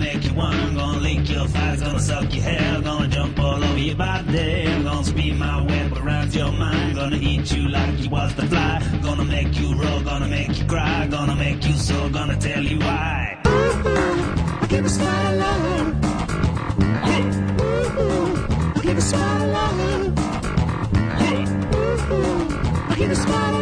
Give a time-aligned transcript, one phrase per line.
[0.00, 0.54] make you one.
[0.54, 4.66] I'm Gonna lick your thighs, gonna suck your hair, gonna jump all over your body.
[4.66, 6.96] I'm gonna spin my web around your mind.
[6.96, 8.82] Gonna eat you like you was the fly.
[9.02, 12.78] Gonna make you roll, gonna make you cry, gonna make you so, gonna tell you
[12.78, 13.38] why.
[13.44, 15.94] I give a smile love.
[18.76, 20.18] I give a smile love.
[22.90, 23.59] I give a smile.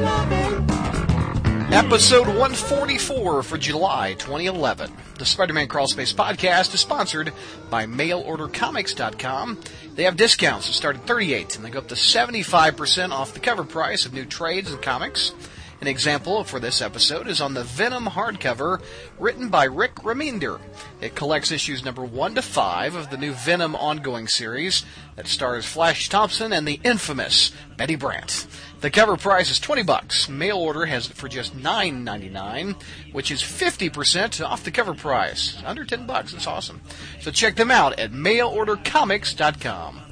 [1.79, 4.93] Episode 144 for July 2011.
[5.17, 7.33] The Spider-Man Crawlspace podcast is sponsored
[7.71, 9.61] by MailOrderComics.com.
[9.95, 13.39] They have discounts that start at 38 and they go up to 75% off the
[13.39, 15.33] cover price of new trades and comics.
[15.81, 18.83] An example for this episode is on the Venom hardcover
[19.17, 20.61] written by Rick Remender.
[21.01, 24.85] It collects issues number 1 to 5 of the new Venom ongoing series
[25.15, 28.49] that stars Flash Thompson and the infamous Betty Brant.
[28.81, 30.29] The cover price is 20 bucks.
[30.29, 35.61] Mail order has it for just $9.99, which is 50% off the cover price.
[35.67, 36.33] Under 10 bucks.
[36.33, 36.81] It's awesome.
[37.21, 40.03] So check them out at mailordercomics.com.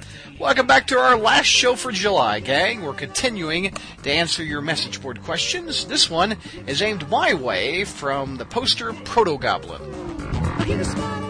[0.40, 2.82] Welcome back to our last show for July, gang.
[2.82, 3.72] We're continuing
[4.02, 5.86] to answer your message board questions.
[5.86, 9.80] This one is aimed my way from the poster Proto Goblin.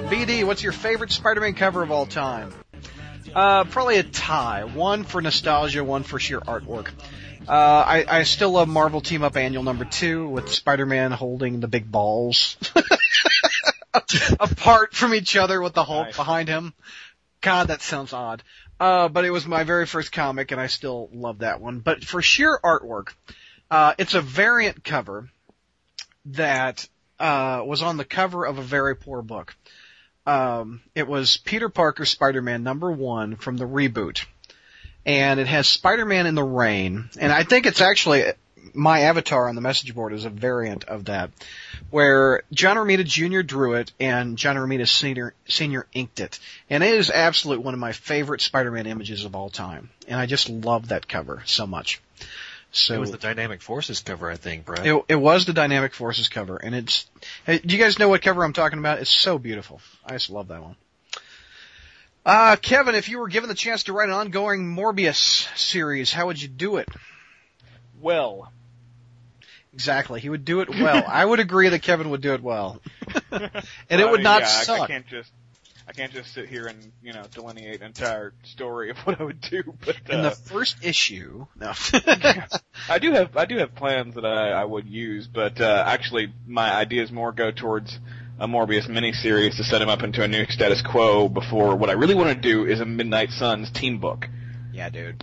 [0.08, 2.54] BD, what's your favorite Spider-Man cover of all time?
[3.34, 4.64] Uh, probably a tie.
[4.64, 6.88] One for nostalgia, one for sheer artwork.
[7.48, 11.68] Uh, I, I still love Marvel Team Up Annual number two with Spider-Man holding the
[11.68, 12.56] big balls
[14.40, 16.16] apart from each other with the Hulk Nice.
[16.16, 16.74] behind him.
[17.40, 18.42] God, that sounds odd.
[18.80, 21.78] Uh, but it was my very first comic and I still love that one.
[21.78, 23.14] But for sheer artwork,
[23.70, 25.30] uh, it's a variant cover
[26.26, 26.88] that,
[27.20, 29.56] uh, was on the cover of a very poor book.
[30.26, 34.26] Um, it was Peter Parker Spider-Man number one from the reboot.
[35.06, 37.08] And it has Spider-Man in the rain.
[37.18, 38.24] And I think it's actually,
[38.74, 41.30] my avatar on the message board is a variant of that,
[41.90, 43.42] where John Romita Jr.
[43.42, 45.32] drew it and John Romita Sr.
[45.46, 45.86] Sr.
[45.94, 46.40] inked it.
[46.68, 49.90] And it is absolutely one of my favorite Spider-Man images of all time.
[50.08, 52.02] And I just love that cover so much.
[52.72, 54.86] So It was the Dynamic Forces cover, I think, Brad.
[54.86, 57.06] it, it was the Dynamic Forces cover, and it's.
[57.46, 58.98] Hey, do you guys know what cover I'm talking about?
[58.98, 59.80] It's so beautiful.
[60.04, 60.76] I just love that one.
[62.26, 66.26] Uh, Kevin, if you were given the chance to write an ongoing Morbius series, how
[66.26, 66.88] would you do it?
[68.00, 68.52] Well,
[69.72, 71.04] Exactly, he would do it well.
[71.08, 72.80] I would agree that Kevin would do it well,
[73.30, 73.50] and
[73.90, 75.30] it I would mean, not yeah, I- I, can't just,
[75.86, 79.24] I can't just sit here and you know delineate an entire story of what I
[79.24, 79.62] would do.
[79.84, 81.74] But In uh, the first issue, no.
[82.88, 86.32] I do have, I do have plans that I, I would use, but uh, actually
[86.46, 87.98] my ideas more go towards
[88.38, 91.28] a Morbius miniseries to set him up into a new status quo.
[91.28, 94.28] Before what I really want to do is a Midnight Suns team book.
[94.72, 95.22] yeah, dude.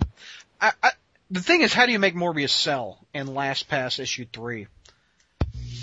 [0.60, 0.90] I, I,
[1.30, 4.68] the thing is, how do you make Morbius sell in Last Pass issue three?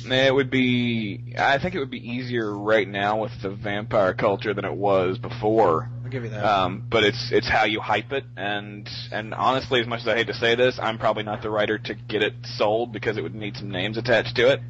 [0.03, 4.55] It would be, I think it would be easier right now with the vampire culture
[4.55, 5.91] than it was before.
[6.03, 6.43] I'll give you that.
[6.43, 10.17] Um, but it's it's how you hype it, and and honestly, as much as I
[10.17, 13.23] hate to say this, I'm probably not the writer to get it sold because it
[13.23, 14.61] would need some names attached to it.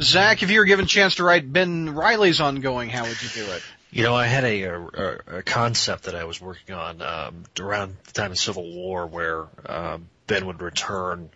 [0.00, 3.28] Zach, if you were given a chance to write Ben Reilly's ongoing, how would you
[3.28, 3.62] do it?
[3.90, 7.96] You know, I had a, a, a concept that I was working on um, around
[8.04, 11.30] the time of Civil War where uh, Ben would return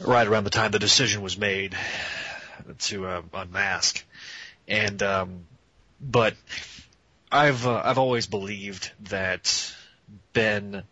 [0.00, 1.74] right around the time the decision was made
[2.80, 4.04] to uh, unmask.
[4.68, 5.46] And, um,
[6.00, 6.34] but
[7.32, 9.74] I've, uh, I've always believed that
[10.32, 10.82] Ben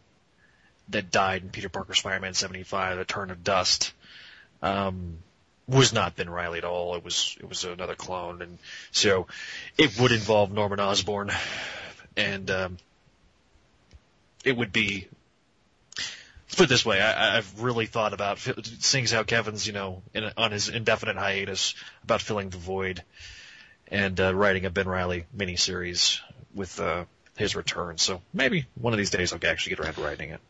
[0.89, 3.93] that died in Peter Parker Spider-Man 75, The Turn of Dust,
[4.63, 5.19] um,
[5.67, 6.95] was not Ben Reilly at all.
[6.95, 8.43] It was, it was another clone.
[8.43, 8.59] And
[8.91, 9.27] so
[9.79, 11.31] it would involve Norman Osborn
[12.17, 12.77] and, um,
[14.45, 15.09] it would be,
[16.57, 18.39] put it this way, I, I've really thought about,
[18.81, 23.03] seeing how Kevin's, you know, in, on his indefinite hiatus about filling the void
[23.89, 26.21] and, uh, writing a Ben Reilly miniseries
[26.55, 27.05] with, uh,
[27.37, 27.99] his return.
[27.99, 30.41] So maybe one of these days I'll actually get around to writing it.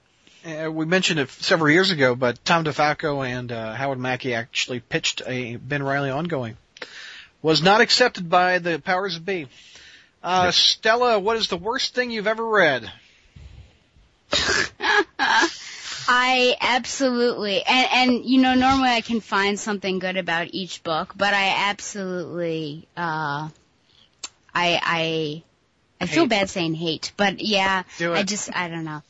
[0.45, 4.81] Uh, we mentioned it several years ago, but Tom DeFalco and uh, Howard Mackie actually
[4.81, 6.59] pitched a Ben Reilly ongoing.
[7.41, 9.47] Was not accepted by the powers that be.
[10.23, 12.91] Uh, Stella, what is the worst thing you've ever read?
[16.07, 21.15] I absolutely and and you know normally I can find something good about each book,
[21.17, 23.49] but I absolutely uh
[24.55, 25.43] I I
[26.01, 26.31] I feel Hate.
[26.31, 28.19] bad saying hate, but yeah, Do it.
[28.19, 29.03] I just I don't know.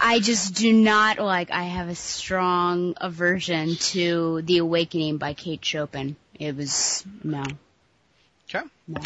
[0.00, 5.64] I just do not like I have a strong aversion to The Awakening by Kate
[5.64, 6.16] Chopin.
[6.38, 7.44] It was no.
[8.48, 8.66] Okay.
[8.86, 9.00] No.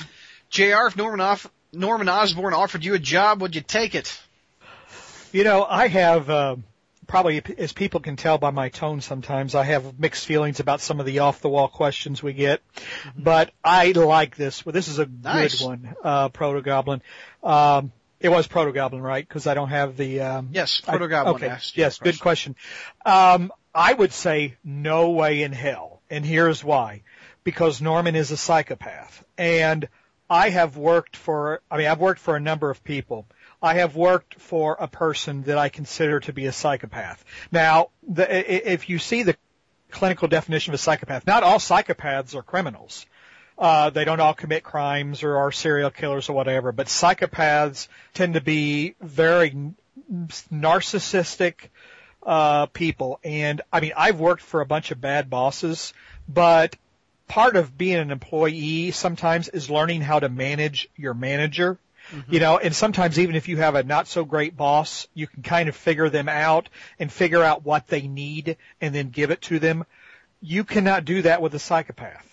[0.51, 4.19] JR, if Norman, off, Norman Osborn offered you a job, would you take it?
[5.33, 6.65] You know, I have um,
[7.07, 11.01] probably as people can tell by my tone sometimes, I have mixed feelings about some
[11.01, 12.63] of the off the wall questions we get.
[13.17, 14.67] But I like this.
[14.67, 15.59] Well, this is a Nice.
[15.61, 17.01] good one, uh, Proto Goblin.
[17.43, 19.27] Um, it was Proto Goblin, right?
[19.27, 20.21] Because I don't have the.
[20.21, 21.57] Um, Yes, Proto Goblin Okay.
[21.75, 22.55] Yes, good question.
[23.05, 27.03] Um, I would say no way in hell, and here's why:
[27.45, 29.89] because Norman is a psychopath, and
[30.29, 31.63] I have worked for.
[31.71, 33.27] I mean, I've worked for a number of people.
[33.63, 37.25] I have worked for a person that I consider to be a psychopath.
[37.53, 39.37] Now, the, if you see the
[39.91, 43.07] clinical definition of a psychopath, not all psychopaths are criminals.
[43.61, 48.33] Uh, they don't all commit crimes or are serial killers or whatever, but psychopaths tend
[48.35, 49.75] to be very
[50.11, 51.69] narcissistic,
[52.25, 53.21] uh, people.
[53.23, 55.93] And I mean, I've worked for a bunch of bad bosses,
[56.27, 56.75] but
[57.29, 61.79] part of being an employee sometimes is learning how to manage your manager.
[62.29, 65.45] You know, and sometimes even if you have a not so great boss, you can
[65.45, 66.69] kind of figure them out
[66.99, 69.85] and figure out what they need and then give it to them.
[70.41, 72.27] You cannot do that with a psychopath.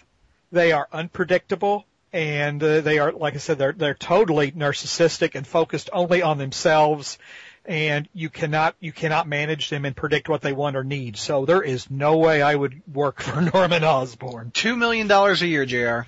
[0.52, 5.46] They are unpredictable and uh, they are, like I said, they're, they're totally narcissistic and
[5.46, 7.18] focused only on themselves
[7.66, 11.18] and you cannot, you cannot manage them and predict what they want or need.
[11.18, 14.52] So there is no way I would work for Norman Osborn.
[14.52, 16.08] Two million dollars a year, Jr.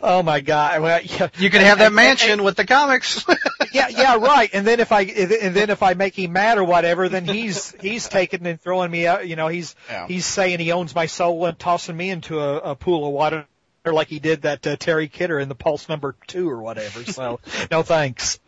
[0.00, 0.80] Oh my God.
[0.82, 1.28] Well, yeah.
[1.38, 3.24] You can have that And- and- mansion with the comics.
[3.72, 4.50] yeah, yeah, right.
[4.52, 7.72] And then if I, and then if I make him mad or whatever, then he's
[7.80, 9.28] he's taking and throwing me out.
[9.28, 10.08] You know, he's Yeah.
[10.08, 13.46] he's saying he owns my soul and tossing me into a, a pool of water
[13.92, 17.04] like he did that uh, Terri Kidder in the Pulse number two or whatever.
[17.04, 17.40] So
[17.70, 18.38] no thanks.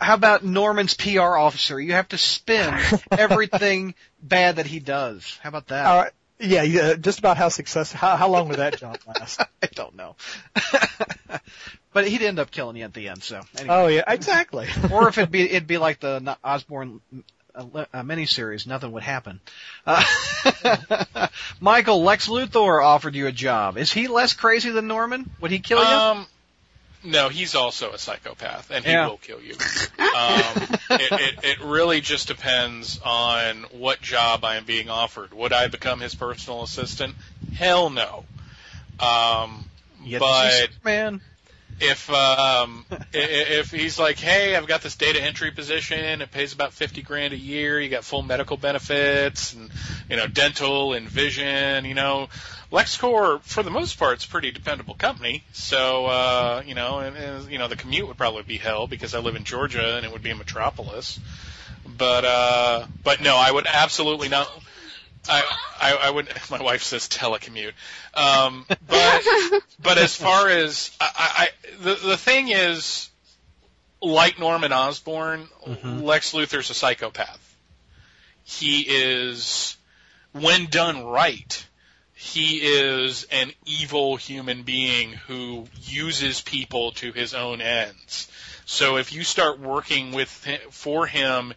[0.00, 1.78] How about Norman's PR officer?
[1.78, 2.74] You have to spin
[3.10, 5.38] everything bad that he does.
[5.42, 5.86] How about that?
[5.86, 7.98] Uh, yeah, yeah, just about how successful.
[7.98, 9.42] How, how long would that job last?
[9.62, 10.16] I don't know.
[11.92, 13.42] but he'd end up killing you at the end, so.
[13.58, 13.74] Anyway.
[13.74, 14.68] Oh yeah, exactly.
[14.90, 17.02] or if it'd be it'd be like the Osborn
[17.54, 17.62] uh,
[18.02, 19.40] miniseries, nothing would happen.
[19.86, 20.02] Uh,
[21.60, 23.76] Michael Lex Luthor offered you a job.
[23.76, 25.30] Is he less crazy than Norman?
[25.40, 25.94] Would he kill you?
[25.96, 26.26] Um,
[27.02, 29.06] no, he's also a psychopath, and he Yeah.
[29.08, 29.54] will kill you.
[29.98, 30.56] Um,
[30.90, 35.32] it, it, it really just depends on what job I am being offered.
[35.32, 37.14] Would I become his personal assistant?
[37.54, 38.24] Hell no.
[38.98, 39.64] Um,
[40.04, 41.20] You get to see but Superman.
[41.80, 46.72] If um, if he's like, hey, I've got this data entry position, it pays about
[46.72, 49.70] fifty grand a year, you got full medical benefits and
[50.08, 52.28] you know dental and vision, you know,
[52.70, 55.42] LexCorp for the most part is a pretty dependable company.
[55.52, 59.14] So uh, you know, and, and you know the commute would probably be hell because
[59.14, 61.18] I live in Georgia and it would be a metropolis.
[61.96, 64.48] But uh, but no, I would absolutely not.
[65.30, 65.42] I,
[65.80, 66.28] I, I would.
[66.50, 67.72] My wife says telecommute,
[68.14, 69.22] um, but
[69.82, 73.08] but as far as I, I, I- the the thing is,
[74.02, 75.48] like Norman Osborn,
[76.04, 77.46] Lex Luthor's a psychopath.
[78.42, 79.76] He is,
[80.32, 81.66] when done right,
[82.14, 88.28] he is an evil human being who uses people to his own ends.
[88.66, 91.54] So if you start working with hi- for him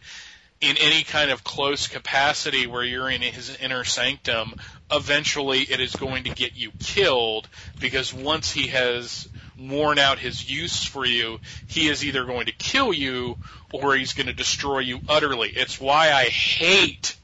[0.64, 4.54] in any kind of close capacity where you're in his inner sanctum,
[4.90, 7.48] eventually it is going to get you killed
[7.80, 9.28] because once he has
[9.58, 13.36] worn out his use for you, he is either going to kill you
[13.72, 15.50] or he's going to destroy you utterly.
[15.50, 17.14] It's why I hate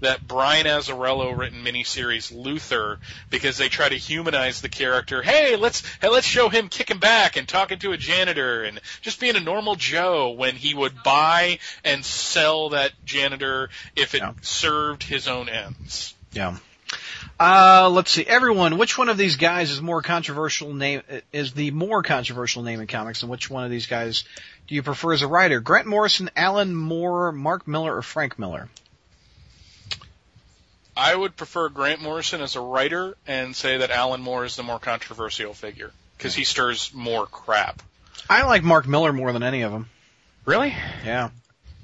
[0.00, 2.98] that Brian Azzarello written miniseries Luthor
[3.30, 5.22] because they try to humanize the character.
[5.22, 9.20] Hey, let's hey, let's show him kicking back and talking to a janitor and just
[9.20, 14.32] being a normal Joe when he would buy and sell that janitor if it Yeah.
[14.40, 16.14] served his own ends.
[16.32, 16.56] Yeah.
[17.40, 18.24] Uh, let's see.
[18.26, 21.02] Everyone, which one of these guys is more controversial name
[21.32, 24.24] is the more controversial name in comics, and which one of these guys
[24.66, 25.60] do you prefer as a writer?
[25.60, 28.68] Grant Morrison, Alan Moore, Mark Millar, or Frank Miller?
[30.98, 34.64] I would prefer Grant Morrison as a writer and say that Alan Moore is the
[34.64, 37.80] more controversial figure because he stirs more crap.
[38.28, 39.88] I like Mark Millar more than any of them.
[40.44, 40.74] Really?
[41.04, 41.30] Yeah,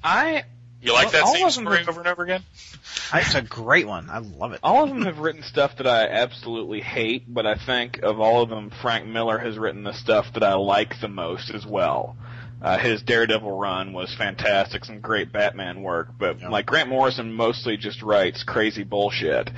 [0.02, 0.42] I
[0.82, 2.42] You like that All same of them story are- over and over again?
[3.14, 4.10] it's a great one.
[4.10, 4.60] I love it.
[4.64, 8.42] all of them have written stuff that I absolutely hate, but I think of all
[8.42, 12.16] of them, Frank Miller has written the stuff that I like the most as well.
[12.62, 17.76] Uh, his Daredevil run was fantastic, some great Batman work, but like Grant Morrison mostly
[17.76, 19.50] just writes crazy bullshit.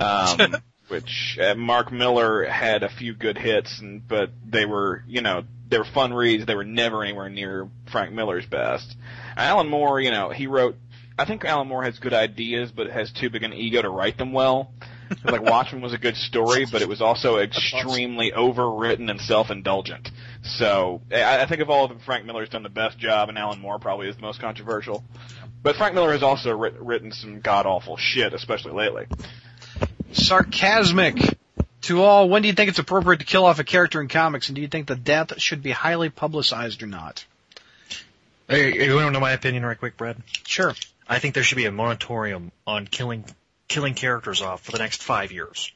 [0.00, 0.56] Um,
[0.88, 5.42] which uh, Mark Millar had a few good hits, and, but they were, you know,
[5.68, 6.46] they were fun reads.
[6.46, 8.96] They were never anywhere near Frank Miller's best.
[9.36, 10.76] Alan Moore, you know, he wrote.
[11.18, 14.18] I think Alan Moore has good ideas, but has too big an ego to write
[14.18, 14.70] them well.
[15.24, 20.10] like Watchmen was a good story, but it was also extremely overwritten and self-indulgent.
[20.46, 23.38] So I, I think of all of them, Frank Miller's done the best job, and
[23.38, 25.04] Alan Moore probably is the most controversial.
[25.62, 29.06] But Frank Miller has also writ- written some god awful shit, especially lately.
[30.12, 31.38] Sarcasmic.
[31.82, 34.48] To all, when do you think it's appropriate to kill off a character in comics,
[34.48, 37.24] and do you think the death should be highly publicized or not?
[38.48, 40.16] Hey, you want to know my opinion right quick, Brad?
[40.46, 40.74] Sure.
[41.08, 43.24] I think there should be a moratorium on killing
[43.68, 45.72] killing characters off for the next five years.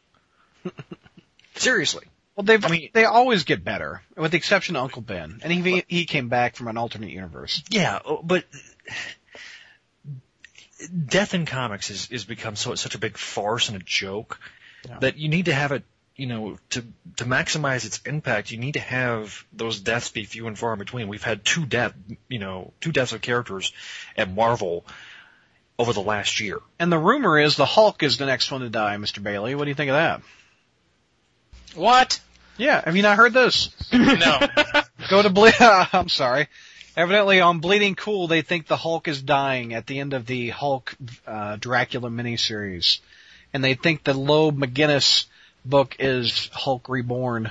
[1.56, 2.04] Seriously.
[2.40, 5.52] Well, they've, I mean- they always get better, with the exception of Uncle Ben, and
[5.52, 7.62] he he came back from an alternate universe.
[7.68, 8.46] Yeah, oh, but
[11.06, 14.40] death in comics is is become so such a big farce and a joke
[14.88, 15.00] Yeah.
[15.00, 15.84] that you need to have it.
[16.16, 16.82] You know, to
[17.16, 20.78] to maximize its impact, you need to have those deaths be few and far in
[20.78, 21.08] between.
[21.08, 21.92] We've had two death,
[22.30, 23.70] you know, two deaths of characters
[24.16, 24.86] at Marvel
[25.78, 26.58] over the last year.
[26.78, 29.22] And the rumor is the Hulk is the next one to die, Mr.
[29.22, 29.54] Bailey.
[29.54, 30.22] What do you think of that?
[31.74, 32.18] What?
[32.60, 33.70] Yeah, have you not heard this?
[33.92, 34.38] No.
[35.08, 36.48] Go to Ble- I'm sorry.
[36.96, 40.50] Evidently on Bleeding Cool, they think the Hulk is dying at the end of the
[40.50, 40.94] Hulk
[41.26, 42.98] uh, Dracula miniseries,
[43.54, 45.26] and they think the Loeb McGuinness
[45.64, 47.50] book is Hulk Reborn,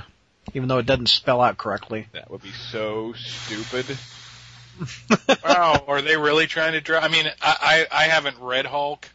[0.53, 2.07] even though it doesn't spell out correctly.
[2.11, 3.97] That would be so stupid.
[5.43, 6.99] wow, are they really trying to draw?
[6.99, 9.07] I mean, I, I I haven't read Hulk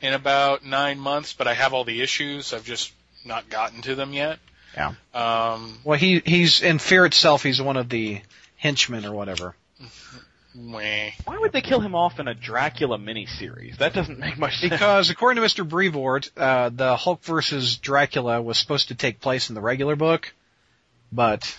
[0.00, 2.52] in about nine months, but I have all the issues.
[2.52, 2.92] I've just
[3.24, 4.38] not gotten to them yet.
[4.76, 4.94] Yeah.
[5.14, 7.42] Um, Well, he he's in Fear itself.
[7.42, 8.20] He's one of the
[8.56, 9.54] henchmen or whatever.
[10.54, 11.10] meh.
[11.24, 13.78] Why would they kill him off in a Dracula miniseries?
[13.78, 14.70] That doesn't make much sense.
[14.70, 15.68] Because according to Mr.
[15.68, 20.32] Brevoort, uh, the Hulk versus Dracula was supposed to take place in the regular book,
[21.10, 21.56] but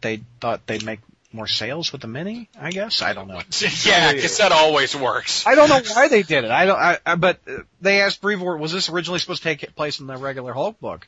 [0.00, 1.00] they thought they'd make
[1.32, 2.48] more sales with the mini.
[2.58, 3.40] I guess I don't know.
[3.84, 5.46] yeah, because that always works.
[5.46, 6.50] I don't know why they did it.
[6.50, 6.78] I don't.
[6.78, 10.06] I, I but uh, they asked Brevoort, was this originally supposed to take place in
[10.06, 11.06] the regular Hulk book?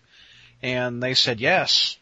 [0.63, 1.99] And they said yes.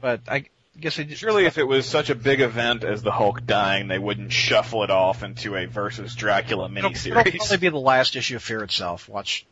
[0.00, 0.44] But I
[0.78, 3.88] guess they just Surely, if it was such a big event as the Hulk dying,
[3.88, 8.16] they wouldn't shuffle it off into a versus Dracula It'll, it'll probably be the last
[8.16, 9.08] issue of Fear itself.
[9.08, 9.46] Watch.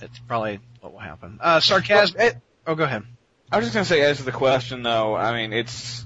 [0.00, 1.38] It's probably what will happen.
[1.42, 2.16] Uh, sarcasm.
[2.18, 3.04] Well, it- oh, go ahead.
[3.50, 6.04] I was just gonna say, as to the question, though, I mean, it's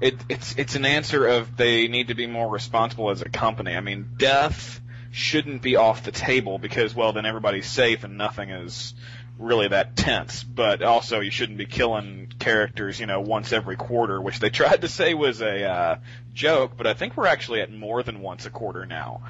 [0.00, 3.74] it, it's it's an answer of they need to be more responsible as a company.
[3.74, 8.50] I mean, death shouldn't be off the table because, well, then everybody's safe and nothing
[8.50, 8.92] is
[9.38, 10.42] really that tense.
[10.42, 14.82] But also, you shouldn't be killing characters, you know, once every quarter, which they tried
[14.82, 15.96] to say was a uh,
[16.32, 16.72] joke.
[16.76, 19.22] But I think we're actually at more than once a quarter now.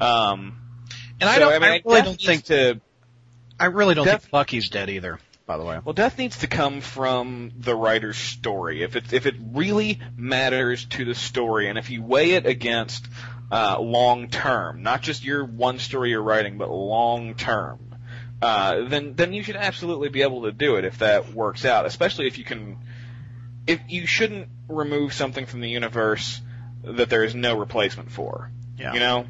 [0.00, 0.58] Um,
[1.20, 1.52] And I don't.
[1.52, 2.44] I, mean, I really death don't think.
[2.46, 2.80] to.
[3.60, 5.18] I really don't Death- think Bucky's dead either.
[5.46, 5.80] By the way.
[5.82, 8.82] Well, death needs to come from the writer's story.
[8.82, 13.08] If it if it really matters to the story, and if you weigh it against
[13.50, 17.87] uh, long term, not just your one story you're writing, but long term,
[18.40, 21.86] uh, then then you should absolutely be able to do it if that works out.
[21.86, 22.78] Especially if you can.
[23.66, 26.40] If you shouldn't remove something from the universe
[26.82, 28.50] that there is no replacement for.
[28.76, 28.94] Yeah.
[28.94, 29.26] You know.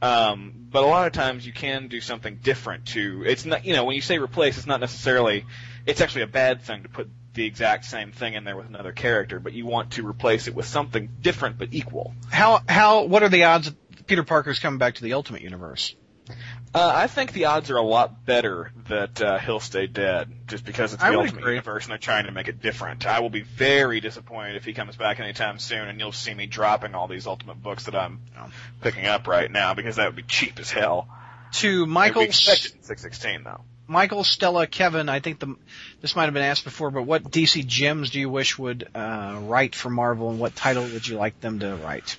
[0.00, 3.74] Um, but a lot of times you can do something different to, it's not, you
[3.74, 5.44] know, when you say replace, it's not necessarily,
[5.86, 8.92] it's actually a bad thing to put the exact same thing in there with another
[8.92, 12.14] character, but you want to replace it with something different but equal.
[12.30, 13.72] How how what are the odds
[14.06, 15.94] Peter Parker's coming back to the Ultimate Universe?
[16.74, 20.64] Uh, I think the odds are a lot better that uh, he'll stay dead, just
[20.64, 21.52] because it's the Ultimate agree.
[21.54, 23.06] Universe and they're trying to make it different.
[23.06, 26.46] I will be very disappointed if he comes back anytime soon, and you'll see me
[26.46, 28.20] dropping all these Ultimate books that I'm
[28.82, 31.08] picking up right now, because that would be cheap as hell.
[31.54, 33.62] To Michael Michael 616 though.
[33.90, 35.56] Michael, Stella, Kevin, I think the
[36.02, 39.40] this might have been asked before, but what DC gems do you wish would uh,
[39.44, 42.18] write for Marvel, and what title would you like them to write?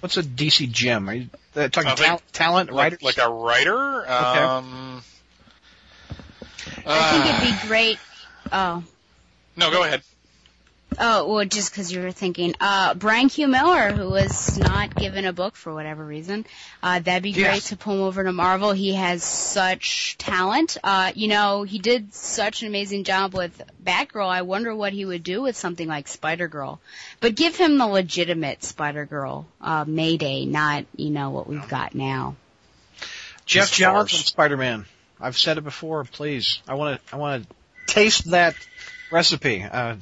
[0.00, 1.08] What's a DC gem?
[1.08, 4.08] Are you uh, talking I think- tal- talent Like, like a writer.
[4.10, 5.02] Um,
[6.88, 7.98] I think uh, it'd be great.
[8.52, 8.84] Oh,
[9.56, 10.02] no, go ahead.
[10.98, 13.48] Oh, well, just because you were thinking, uh, Brian Q.
[13.48, 16.46] Miller, who was not given a book for whatever reason,
[16.82, 17.68] uh, that'd be great Yes.
[17.68, 18.72] to pull him over to Marvel.
[18.72, 20.78] He has such talent.
[20.82, 24.26] Uh, you know, he did such an amazing job with Batgirl.
[24.28, 26.80] I wonder what he would do with something like Spider Girl.
[27.20, 31.94] But give him the legitimate Spider Girl, uh, Mayday, not you know what we've got
[31.94, 32.36] now.
[33.44, 34.84] Geoff As Johns far on as- Spider-Man.
[35.20, 36.04] I've said it before.
[36.04, 37.14] Please, I want to.
[37.14, 37.54] I want to
[37.86, 38.54] taste that
[39.10, 39.62] recipe.
[39.62, 39.96] Uh,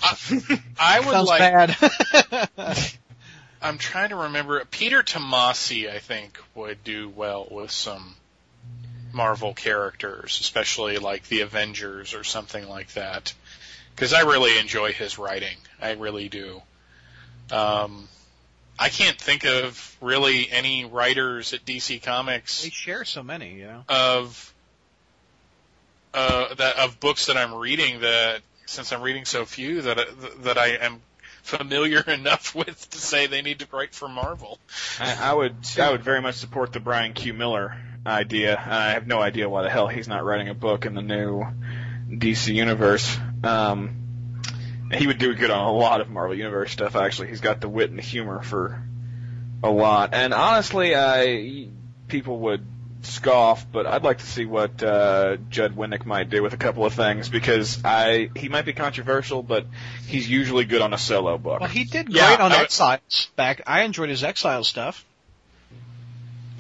[0.78, 1.40] I would sounds like.
[1.40, 2.90] bad.
[3.62, 4.64] I'm trying to remember.
[4.66, 8.14] Peter Tomasi, I think, would do well with some
[9.12, 13.32] Marvel characters, especially like the Avengers or something like that.
[13.94, 15.56] Because I really enjoy his writing.
[15.80, 16.60] I really do.
[17.50, 18.08] Um,
[18.78, 23.66] I can't think of really any writers at DC Comics they share so many, you
[23.66, 23.84] know.
[23.88, 24.54] of
[26.12, 30.04] uh, that of books that I'm reading that since I'm reading so few that I,
[30.42, 31.00] that I am
[31.42, 34.58] familiar enough with to say they need to write for Marvel.
[34.98, 37.34] I, I would I would very much support the Brian Q.
[37.34, 38.58] Miller idea.
[38.58, 41.44] I have no idea why the hell he's not writing a book in the new
[42.10, 43.16] DC universe.
[43.42, 44.00] Um,
[44.92, 46.96] he would do good on a lot of Marvel Universe stuff.
[46.96, 48.82] Actually, he's got the wit and the humor for
[49.62, 50.12] a lot.
[50.12, 51.68] And honestly, I
[52.08, 52.66] people would
[53.06, 56.84] scoff, but I'd like to see what uh, Judd Winick might do with a couple
[56.84, 59.66] of things because I he might be controversial, but
[60.06, 61.60] he's usually good on a solo book.
[61.60, 63.62] Well, he did great Yeah, on I- Exiles back.
[63.66, 65.04] I enjoyed his Exile stuff.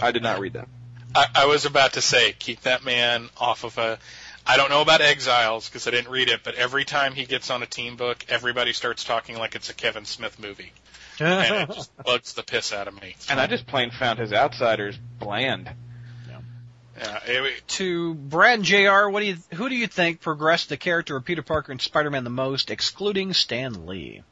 [0.00, 0.68] I did not read that.
[1.14, 3.98] I, I was about to say, keep that man off of a.
[4.46, 7.50] I don't know about Exiles because I didn't read it, but every time he gets
[7.50, 10.72] on a team book, everybody starts talking like it's a Kevin Smith movie,
[11.20, 13.14] and it just bugs the piss out of me.
[13.30, 15.70] And I just plain found his Outsiders bland.
[16.98, 19.08] Yeah, to Brad Jr.
[19.08, 22.24] What do you who do you think progressed the character of Peter Parker and Spider-Man
[22.24, 24.22] the most, excluding Stan Lee?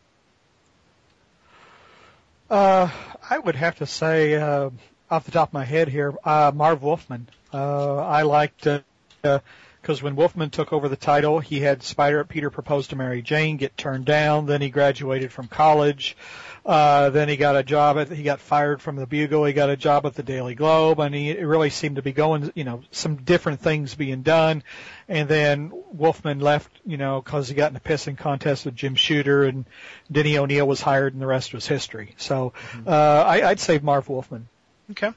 [2.48, 2.90] Uh,
[3.28, 4.70] I would have to say, uh,
[5.10, 7.28] off the top of my head here, uh, Marv Wolfman.
[7.52, 8.80] Uh, I liked, uh,
[9.22, 13.56] because when Wolfman took over the title, he had Spider Peter propose to Mary Jane,
[13.56, 14.46] get turned down.
[14.46, 16.16] Then he graduated from college.
[16.64, 19.44] Uh, then he got a job at, he got fired from the Bugle.
[19.44, 22.12] He got a job at the Daily Globe, and he it really seemed to be
[22.12, 24.62] going, you know, some different things being done.
[25.08, 28.94] And then Wolfman left, you know, because he got in a pissing contest with Jim
[28.94, 29.64] Shooter, and
[30.10, 32.14] Denny O'Neil was hired, and the rest was history.
[32.16, 32.52] So
[32.86, 34.46] uh, I, I'd say Marv Wolfman.
[34.92, 35.10] Okay.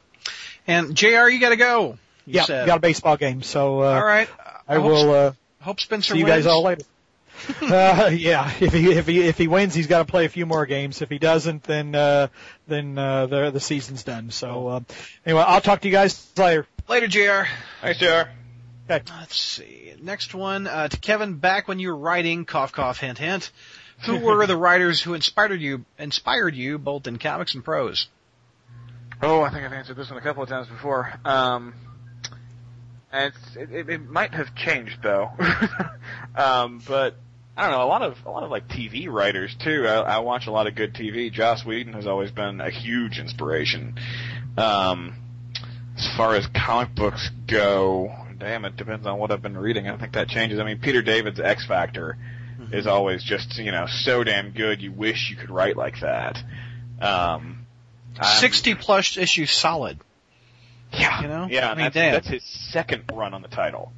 [0.65, 1.27] And Jr.
[1.29, 1.99] You got to go.
[2.25, 2.65] You yeah, said.
[2.65, 4.27] got a baseball game, so uh, All right.
[4.67, 6.37] I hope, will uh, hope Spencer see you wins.
[6.37, 6.85] guys all later.
[7.61, 10.45] uh, yeah, if he if he if he wins, he's got to play a few
[10.45, 11.01] more games.
[11.01, 12.27] If he doesn't, then uh,
[12.67, 14.31] then uh, the the season's done.
[14.31, 14.79] So uh,
[15.25, 16.67] anyway, I'll talk to you guys later.
[16.87, 17.49] Later, Jr.
[17.81, 18.29] Thanks, JR.
[18.87, 19.93] Let's see.
[20.01, 21.35] Next one uh, to Kevin.
[21.35, 23.51] Back when you were writing, cough cough, hint hint.
[24.05, 28.07] Who were the writers who inspired you inspired you both in comics and prose?
[29.21, 31.13] Oh, I think I've answered this one a couple of times before.
[31.23, 31.73] Um,
[33.11, 35.31] and it's, it, it, it might have changed though.
[36.35, 37.15] um, but
[37.57, 37.85] I don't know.
[37.85, 39.85] A lot of a lot of like TV writers too.
[39.87, 41.31] I, I watch a lot of good TV.
[41.31, 43.95] Joss Whedon has always been a huge inspiration.
[44.57, 45.15] Um,
[45.97, 49.87] as far as comic books go, damn, it depends on what I've been reading.
[49.87, 50.59] I think that changes.
[50.59, 52.17] I mean, Peter David's X Factor
[52.71, 54.81] is always just you know so damn good.
[54.81, 56.37] You wish you could write like that.
[56.99, 57.65] Um,
[58.19, 59.99] I'm- Sixty plus issues solid.
[60.91, 61.47] yeah, You know?
[61.49, 63.91] yeah, I mean, that's, that's his second run on the title.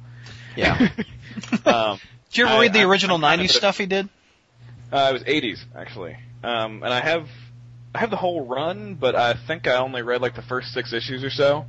[0.56, 0.88] Yeah.
[1.64, 4.08] um, Did you ever I- read the I- original I'm '90s a- stuff he did?
[4.92, 7.28] uh, it was 80s actually, um, and I have
[7.94, 10.92] I have the whole run, but I think I only read like the first six
[10.92, 11.64] issues or so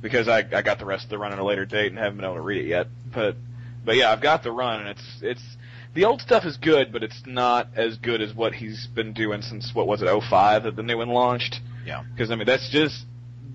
[0.00, 2.16] because I I got the rest of the run at a later date and haven't
[2.16, 2.88] been able to read it yet.
[3.14, 3.36] But
[3.84, 5.42] but yeah, I've got the run, and it's it's
[5.94, 9.42] the old stuff is good, but it's not as good as what he's been doing
[9.42, 11.60] since what was it 05 that the new one launched.
[11.86, 12.02] Yeah.
[12.12, 13.06] Because I mean that's just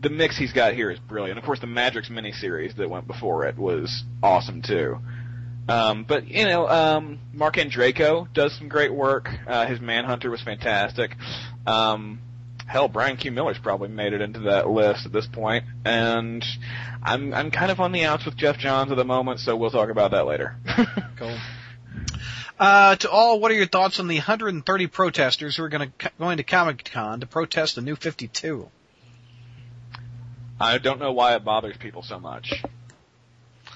[0.01, 1.37] the mix he's got here is brilliant.
[1.39, 4.99] Of course, the Madrox miniseries that went before it was awesome too.
[5.67, 9.29] Um, but you know, um, Marc Andreyko does some great work.
[9.47, 11.15] Uh, his Manhunter was fantastic.
[11.65, 12.19] Um,
[12.67, 13.31] hell, Brian Q.
[13.31, 15.35] Miller's probably made it into that list at this point.
[15.35, 16.45] point, and
[17.03, 19.71] I'm I'm kind of on the outs with Geoff Johns at the moment, so we'll
[19.71, 20.55] talk about that later.
[21.17, 21.37] Cool.
[22.59, 26.11] Uh, to all, what are your thoughts on the 130 protesters who are going to
[26.19, 28.69] going to Comic Con to protest the New 52?
[30.59, 32.53] I don't know why it bothers people so much.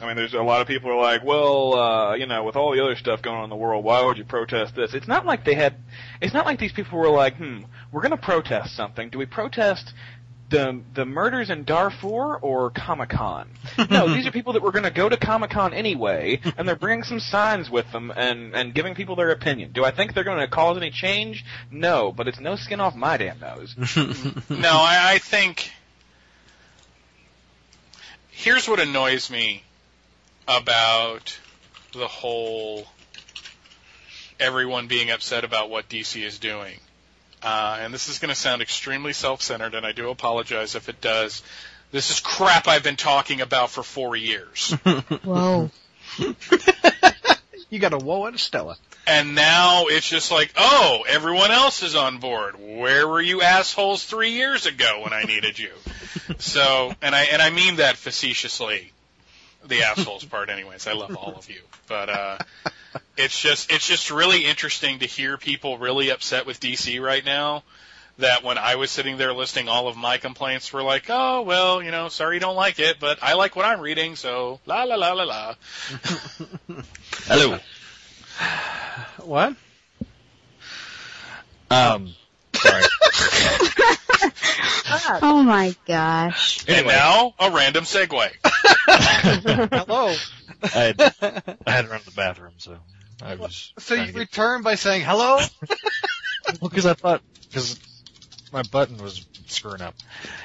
[0.02, 2.74] I mean, there's a lot of people are like, well, uh, you know, with all
[2.74, 4.94] the other stuff going on in the world, why would you protest this?
[4.94, 5.76] It's not like they had,
[6.22, 7.60] it's not like these people were like, hmm,
[7.92, 9.10] we're gonna protest something.
[9.10, 9.94] Do we protest
[10.50, 13.50] the, the murders in Darfur or Comic Con?
[13.90, 17.04] no, these are people that were gonna go to Comic Con anyway, and they're bringing
[17.04, 19.74] some signs with them and, and giving people their opinion.
[19.74, 21.44] Do I think they're gonna cause any change?
[21.72, 23.76] No, but it's no skin off my damn nose.
[24.50, 25.72] no, I, I think
[28.30, 29.64] here's what annoys me
[30.50, 31.40] about
[31.94, 32.88] the whole
[34.40, 36.78] everyone being upset about what DC is doing.
[37.42, 41.00] Uh, and this is going to sound extremely self-centered, and I do apologize if it
[41.00, 41.44] does.
[41.92, 44.72] This is crap I've been talking about for four years.
[45.24, 45.72] Whoa.
[47.70, 48.78] You got a whoa and a Stella.
[49.06, 52.56] And now it's just like, oh, everyone else is on board.
[52.60, 55.72] Where were you assholes three years ago when I needed you?
[56.40, 58.92] so, and I and I mean that facetiously,
[59.66, 60.88] the assholes part, anyways.
[60.88, 62.38] I love all of you, but uh,
[63.18, 67.64] it's just it's just really interesting to hear people really upset with DC right now.
[68.18, 71.82] That when I was sitting there listing all of my complaints, were like, oh well,
[71.82, 74.84] you know, sorry you don't like it, but I like what I'm reading, so la
[74.84, 75.56] la la la la.
[77.26, 77.60] Hello.
[79.18, 79.56] What?
[81.72, 82.14] Um,
[82.56, 82.84] sorry.
[85.22, 86.66] Oh my gosh.
[86.68, 88.30] And now a random segue.
[89.74, 90.16] Hello.
[90.64, 91.02] I had,
[91.66, 92.78] I had to run to the bathroom, so
[93.22, 93.74] I was.
[93.80, 95.40] So you to get- return by saying hello?
[96.62, 97.80] Well, because I thought because
[98.52, 99.94] my button was screwing up.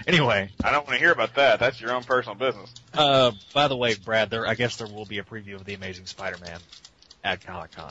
[0.06, 1.58] Anyway, I don't want to hear about that.
[1.60, 2.70] That's your own personal business.
[2.92, 5.72] uh, by the way, Brad, there I guess there will be a preview of the
[5.72, 6.60] Amazing Spider-Man
[7.24, 7.90] at Comic Con.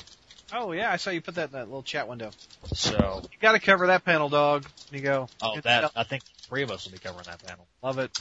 [0.56, 2.30] Oh yeah, I saw you put that in that little chat window.
[2.74, 4.66] So, You got to cover that panel, dog.
[4.92, 5.28] There you go.
[5.42, 7.66] oh, that I think three of us will be covering that panel.
[7.82, 8.16] Love it.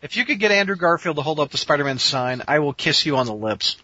[0.00, 3.04] If you could get Andrew Garfield to hold up the Spider-Man sign, I will kiss
[3.04, 3.76] you on the lips.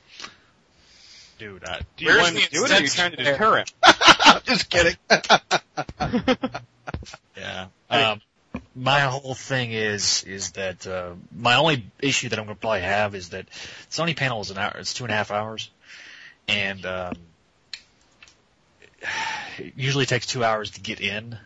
[1.39, 3.33] Dude, I, Do you Where's want to do it, or are you trying to there?
[3.35, 3.67] deter him?
[4.45, 4.97] Just kidding.
[7.37, 7.67] Yeah.
[7.91, 8.21] Um,
[8.75, 12.81] my whole thing is is that uh, my only issue that I'm going to probably
[12.81, 13.47] have is that
[13.91, 14.75] Sony panel is an hour.
[14.79, 15.71] It's two and a half hours,
[16.49, 17.13] and um,
[19.59, 21.39] it usually takes two hours to get in.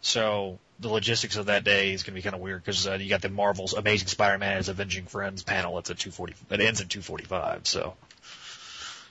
[0.00, 2.94] So the logistics of that day is going to be kind of weird because uh,
[2.94, 5.76] you got the Marvel's Amazing Spider-Man's Avenging Friends panel.
[5.78, 6.34] It's at two forty.
[6.50, 7.66] It ends at two forty-five.
[7.66, 7.94] So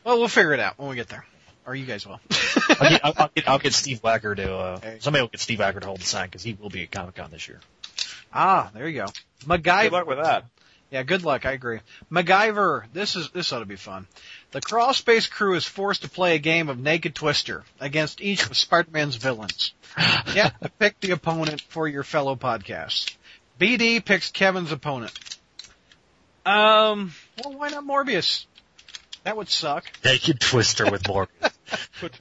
[0.04, 1.26] well, we'll figure it out when we get there.
[1.66, 2.22] Or you guys will.
[2.80, 4.98] I'll get, I'll, I'll get, I'll get Steve Wacker to uh, Hey.
[5.02, 7.16] somebody will get Steve Wacker to hold the sign because he will be at Comic
[7.16, 7.60] Con this year.
[8.34, 9.08] ah, there you go.
[9.46, 9.92] Good MacGyver.
[9.92, 10.46] luck with that.
[10.92, 11.46] Yeah, good luck.
[11.46, 11.82] I agree.
[12.10, 12.86] MacGyver.
[12.94, 14.08] This is this ought to be fun.
[14.52, 18.46] The crawl space crew is forced to play a game of Naked Twister against each
[18.46, 19.74] of Spider-Man's villains.
[19.98, 23.16] You have to pick the opponent for your fellow podcasts.
[23.60, 25.18] BD picks Kevin's opponent.
[26.46, 28.46] Um, well, why not Morbius?
[29.24, 29.84] That would suck.
[30.06, 31.52] Naked Twister with Morbius.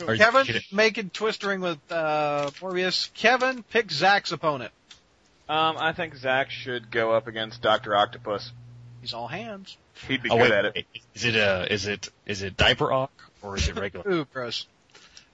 [0.09, 0.63] Are Kevin kidding?
[0.73, 3.13] making twistering with uh, Morbius.
[3.15, 4.73] Kevin picks Zach's opponent.
[5.49, 8.51] Um, I think Zach should go up against Doctor Octopus.
[9.07, 9.77] He's all hands.
[10.09, 10.75] He'd be Oh, good wait, at it.
[10.75, 10.87] wait.
[11.15, 14.05] Is it uh is it is it diaper Ock or is it regular?
[14.13, 14.67] Ooh, gross.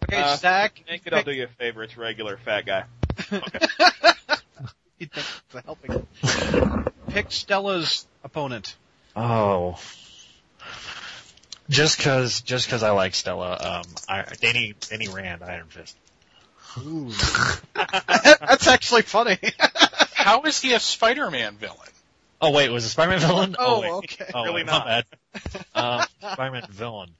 [0.04, 0.82] Okay, Uh, Zach.
[0.90, 1.82] Naked, I'll do you a favor.
[1.82, 2.84] It's regular fat guy.
[4.98, 6.06] He thinks it's helping.
[7.08, 8.76] Pick Stella's opponent.
[9.16, 9.78] oh.
[11.70, 15.96] Just cause, just cause I like Stella, um, I, Danny, Danny Rand, Iron Fist.
[16.78, 17.10] Ooh.
[17.74, 19.38] That's actually funny.
[20.14, 21.88] How is he a Spider-Man villain?
[22.44, 23.56] Oh wait, was it Spider-Man villain?
[23.58, 23.90] Oh, wait.
[23.90, 24.30] okay.
[24.34, 24.84] Oh, Really wait, not.
[24.84, 25.04] bad.
[25.74, 26.02] Um,
[26.32, 27.10] Spider-Man villain.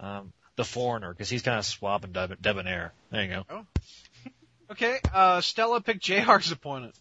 [0.00, 2.92] Um, the Foreigner, cause he's kind of suave and deb- debonair.
[3.10, 3.66] There you go.
[4.72, 6.94] okay, uh, Stella picked JR's opponent.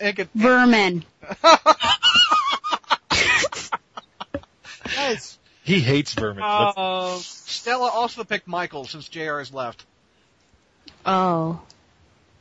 [0.00, 1.04] Make it Vermin.
[4.96, 5.38] nice.
[5.62, 6.42] He hates vermin.
[6.42, 9.84] Let's- Uh, Stella also picked Michael since JR has left.
[11.04, 11.60] Oh.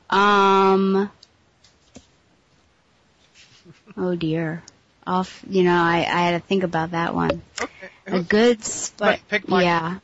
[0.10, 1.12] Um.
[3.98, 4.64] Oh dear.
[5.06, 5.44] Off.
[5.50, 7.42] You know, I I had to think about that one.
[7.62, 7.90] Okay.
[8.08, 9.14] A good spot.
[9.14, 9.66] Pick- pick Michael.
[9.66, 10.00] Yeah.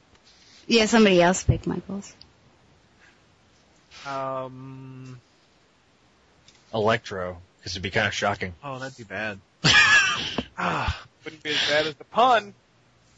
[0.67, 0.86] Yeah.
[0.86, 2.13] Somebody else pick Michael's.
[4.06, 5.19] Um.
[6.73, 8.56] Electro, cause it'd be kind of shocking.
[8.63, 9.38] Oh, that'd be bad.
[10.58, 11.06] ah.
[11.23, 12.56] Wouldn't be as bad as the pun.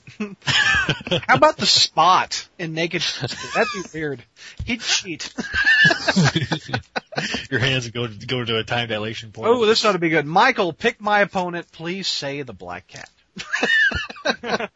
[0.45, 3.01] How about the spot in Naked?
[3.01, 4.23] That'd be weird.
[4.65, 5.33] He'd cheat.
[7.51, 9.49] Your hands go go to a time dilation point.
[9.49, 10.25] Oh, this ought to be good.
[10.25, 11.71] Michael, pick my opponent.
[11.71, 13.09] Please say the Black Cat.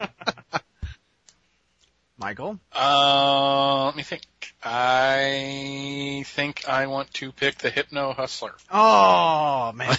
[2.17, 2.59] Michael.
[2.73, 4.23] Uh, let me think.
[4.63, 8.53] I think I want to pick the Hypno Hustler.
[8.71, 9.95] Oh man,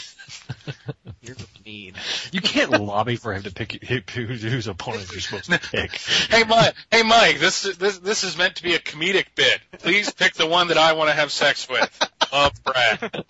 [1.23, 1.37] you're
[1.70, 1.94] mean.
[2.33, 5.99] You can't lobby for him to pick pick who's, whose opponent you're supposed to pick.
[6.31, 9.61] Hey Mike, hey Mike, this this this is meant to be a comedic bit.
[9.79, 12.09] Please pick the one that I want to have sex with.
[12.33, 13.25] Love, Brad.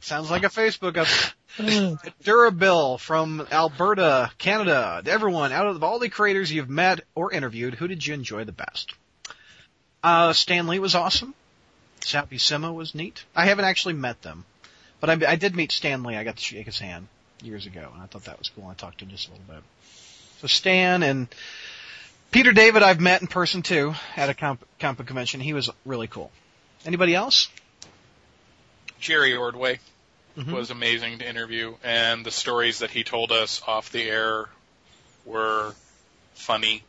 [0.00, 1.08] Sounds like a Facebook up.
[2.24, 5.02] Durabill from Alberta, Canada.
[5.06, 8.52] Everyone, out of all the creators you've met or interviewed, who did you enjoy the
[8.52, 8.92] best?
[10.02, 11.34] Uh, Stan Lee was awesome.
[12.00, 13.24] Sappy Sima was neat.
[13.36, 14.44] I haven't actually met them,
[15.00, 16.16] but I, I did meet Stan Lee.
[16.16, 17.06] I got to shake his hand
[17.42, 18.66] years ago, and I thought that was cool.
[18.66, 19.62] I talked to him just a little bit.
[20.40, 21.28] So Stan and
[22.32, 25.40] Peter David I've met in person too at a comp, comic convention.
[25.40, 26.32] He was really cool.
[26.84, 27.48] Anybody else?
[28.98, 29.78] Jerry Ordway
[30.36, 30.52] Mhm.
[30.52, 34.48] was amazing to interview, and the stories that he told us off the air
[35.24, 35.74] were
[36.34, 36.82] funny.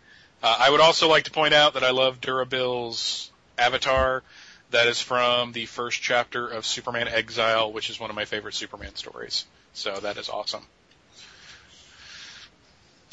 [0.44, 4.24] Uh, I would also like to point out that I love Durabill's Avatar.
[4.72, 8.56] That is from the first chapter of Superman Exile, which is one of my favorite
[8.56, 9.46] Superman stories.
[9.74, 10.64] So that is awesome.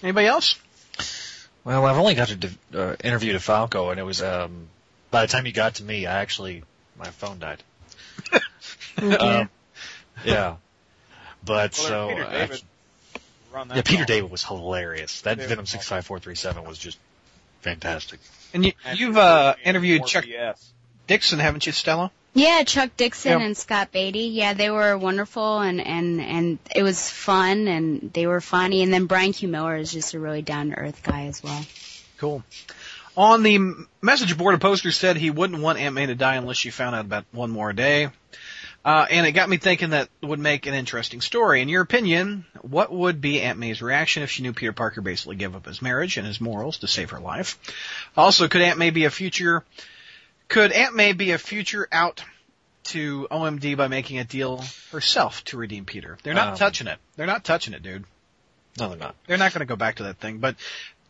[0.02, 0.58] Anybody else?
[1.62, 4.68] Well, I've only got to de- uh, interview DeFalco, and it was um,
[5.10, 6.62] by the time you got to me, I actually
[6.98, 7.62] my phone died.
[9.00, 9.48] Um,
[10.26, 10.56] yeah,
[11.42, 14.04] but Well, so Peter uh, David actually- yeah, Peter call.
[14.06, 15.22] David was hilarious.
[15.22, 16.98] That David Venom six five four three seven was just
[17.60, 18.20] fantastic.
[18.52, 20.64] And you, you've uh, interviewed Chuck BS.
[21.06, 22.10] Dixon, haven't you, Stella?
[22.34, 23.40] Yeah, Chuck Dixon Yep.
[23.40, 24.26] and Scott Beatty.
[24.26, 28.82] Yeah, they were wonderful and and and it was fun and they were funny.
[28.82, 31.64] And then Brian Q Miller is just a really down to earth guy as well.
[32.18, 32.44] Cool.
[33.16, 33.58] On the
[34.00, 36.94] message board, a poster said he wouldn't want Aunt May to die unless she found
[36.94, 38.08] out about one more day.
[38.82, 41.60] Uh, and it got me thinking that would make an interesting story.
[41.60, 45.36] In your opinion, what would be Aunt May's reaction if she knew Peter Parker basically
[45.36, 47.58] gave up his marriage and his morals to save her life?
[48.16, 49.64] Also, could Aunt May be a future,
[50.48, 52.24] could Aunt May be a future out
[52.84, 56.16] to OMD by making a deal herself to redeem Peter?
[56.22, 56.98] They're not Um, touching it.
[57.16, 58.04] They're not touching it, dude.
[58.78, 59.14] No, they're not.
[59.26, 60.56] They're not going to go back to that thing, but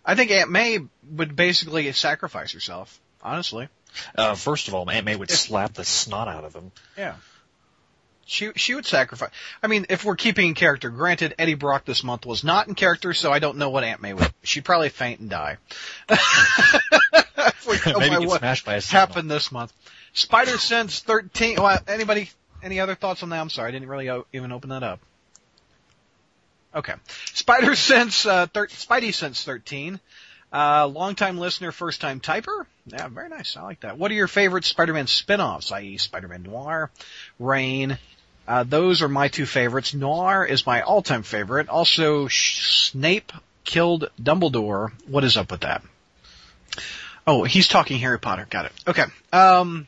[0.04, 2.98] I think Aunt May would basically sacrifice herself.
[3.22, 3.68] Honestly,
[4.16, 6.72] Uh, first of all, Aunt May would slap the snot out of him.
[6.96, 7.14] yeah.
[8.30, 9.30] She she would sacrifice.
[9.60, 12.76] I mean, if we're keeping in character, granted, Eddie Brock this month was not in
[12.76, 14.32] character, so I don't know what Aunt May would.
[14.44, 15.56] She'd probably faint and die.
[16.08, 19.00] Maybe get what smashed by a signal.
[19.00, 19.72] happened this month.
[20.12, 21.60] Spider Sense 13.
[21.60, 22.30] Well, anybody?
[22.62, 23.40] Any other thoughts on that?
[23.40, 25.00] I'm sorry, I didn't really o- even open that up.
[26.72, 26.94] Okay.
[27.34, 29.98] Spider Sense, uh, thir- Spidey Sense 13.
[30.52, 32.66] Uh, long-time listener, first-time typer.
[32.86, 33.56] Yeah, very nice.
[33.56, 33.98] I like that.
[33.98, 35.96] What are your favorite Spider-Man spin-offs, i.e.
[35.96, 36.90] Spider-Man Noir,
[37.38, 37.98] Reign?
[38.50, 39.94] Uh, those are my two favorites.
[39.94, 41.68] Noir is my all-time favorite.
[41.68, 43.30] Also, Snape
[43.62, 44.90] killed Dumbledore.
[45.06, 45.84] What is up with that?
[47.28, 48.48] Oh, he's talking Harry Potter.
[48.50, 48.72] Got it.
[48.88, 49.04] Okay.
[49.32, 49.86] Um,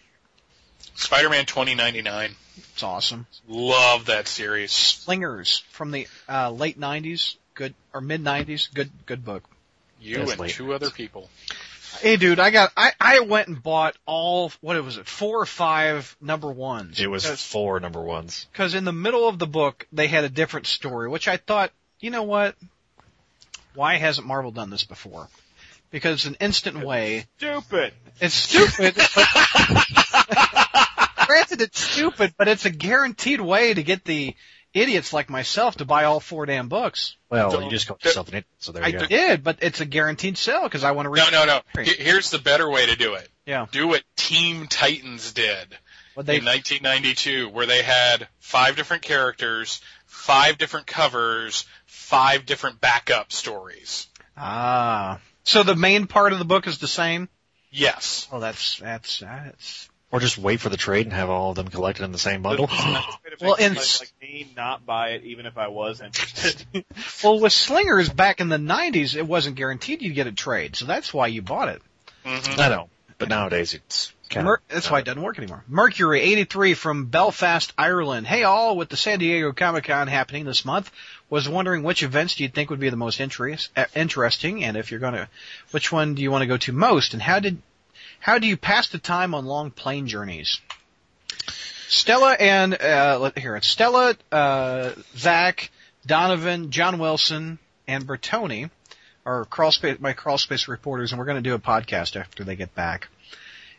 [0.95, 2.37] Spider-Man 2099.
[2.73, 3.27] it's awesome.
[3.49, 4.71] Love that series.
[4.71, 9.43] Slingers from the uh, late '90s, good or mid '90s, good good book.
[10.01, 10.53] You That's and late.
[10.53, 11.29] two other people.
[12.01, 15.47] Hey, dude, I got I I went and bought all what was it, four or
[15.47, 17.01] five number ones.
[17.01, 18.47] It was four number ones.
[18.53, 21.71] because in the middle of the book they had a different story, which I thought,
[22.01, 22.57] you know what?
[23.75, 25.29] Why hasn't Marvel done this before?
[25.91, 27.27] Because it's an instant way.
[27.39, 27.93] Stupid.
[28.21, 28.95] It's stupid.
[28.97, 29.09] but-
[31.27, 34.35] granted, it's stupid, but it's a guaranteed way to get the
[34.75, 37.17] idiots like myself to buy all four damn books.
[37.29, 39.07] Well, Don't- you just got yourself an it, so there I you go.
[39.07, 41.31] did, but it's a guaranteed sell because I want to read.
[41.33, 41.83] No, no, no.
[41.83, 43.29] He- Here's the better way to do it.
[43.47, 43.67] Yeah.
[43.71, 45.77] Do what Team Titans did
[46.15, 52.81] What they in 1992, where they had five different characters, five different covers, five different
[52.81, 54.09] backup stories.
[54.37, 55.19] ah.
[55.45, 57.29] So the main part of the book is the same.
[57.71, 58.29] Yes.
[58.31, 59.89] Oh, that's that's that's.
[60.13, 62.43] Or just wait for the trade and have all of them collected in the same
[62.43, 62.69] bundle.
[62.79, 66.85] Well, Well, in- like, like me not buy it even if I was interested.
[67.25, 70.85] Well, with Slingers back in the '90s, it wasn't guaranteed you'd get a trade, so
[70.85, 71.83] that's why you bought it.
[72.25, 74.61] hmm I know, but nowadays it's kind Mer- of.
[74.69, 75.65] that's why it doesn't work anymore.
[75.67, 78.27] Mercury 83 from Belfast, Ireland.
[78.27, 80.91] Hey all, with the San Diego Comic Con happening this month,
[81.31, 84.77] was wondering which events do you think would be the most interest, uh, interesting, and
[84.77, 85.29] if you're gonna,
[85.71, 87.59] which one do you want to go to most, and how did,
[88.23, 90.61] how do you pass the time on long plane journeys?
[91.89, 95.71] Stella and uh, here it's Stella, uh, Zach,
[96.07, 97.59] Donovan, John Wilson,
[97.89, 98.71] and Bertoni
[99.27, 102.75] are crawlspace my crawlspace reporters, and we're going to do a podcast after they get
[102.77, 103.09] back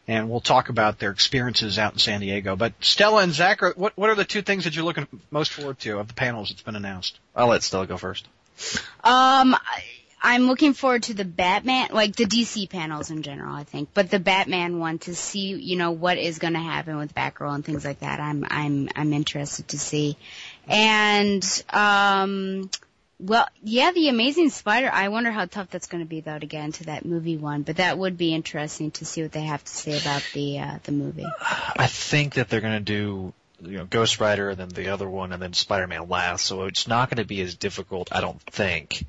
[0.08, 2.58] and we'll talk about their experiences out in San Diego.
[2.58, 5.51] But Stella and Zach, are, what what are the two things that you're looking most
[5.51, 7.17] forward to of the panels that's been announced?
[7.34, 8.27] I'll let Stella go first.
[9.03, 9.84] Um, I,
[10.25, 14.09] I'm looking forward to the Batman, like the DC panels in general, I think, but
[14.09, 17.65] the Batman one to see, you know, what is going to happen with Batgirl and
[17.65, 18.21] things like that.
[18.21, 20.15] I'm, I'm, I'm interested to see.
[20.65, 22.69] And, um,
[23.19, 24.89] well, yeah, the Amazing Spider.
[24.91, 27.63] I wonder how tough that's going to be though to get into that movie one,
[27.63, 30.79] but that would be interesting to see what they have to say about the, uh,
[30.86, 31.27] the movie.
[31.41, 35.09] I think that they're going to do, you know, Ghost Rider and then the other
[35.09, 36.45] one and then Spider-Man last.
[36.45, 39.05] So it's not going to be as difficult, I don't think,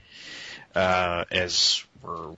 [0.75, 2.35] uh, as we're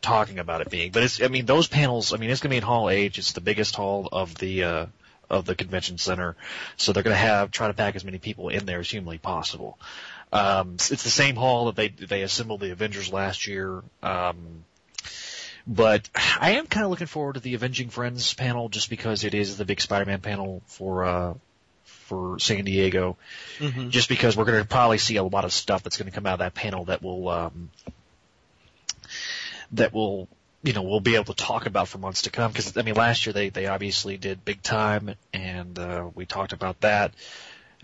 [0.00, 0.90] talking about it being.
[0.90, 3.18] But it's, I mean, those panels, I mean, it's going to be in Hall H.
[3.18, 4.86] It's the biggest hall of the, uh,
[5.28, 6.36] of the convention center.
[6.76, 9.18] So they're going to have, try to pack as many people in there as humanly
[9.18, 9.78] possible.
[10.32, 13.82] Um, it's the same hall that they, they assembled the Avengers last year.
[14.02, 14.64] Um,
[15.66, 16.08] but
[16.40, 19.58] I am kind of looking forward to the Avenging Friends panel just because it is
[19.58, 21.34] the big Spider-Man panel for, uh,
[22.08, 23.16] for San Diego.
[23.58, 23.90] Mm-hmm.
[23.90, 26.26] Just because we're going to probably see a lot of stuff that's going to come
[26.26, 27.70] out of that panel that will, um,
[29.72, 30.26] that will,
[30.62, 32.50] you know, we'll be able to talk about for months to come.
[32.50, 36.52] Because I mean, last year they they obviously did big time, and uh, we talked
[36.52, 37.12] about that,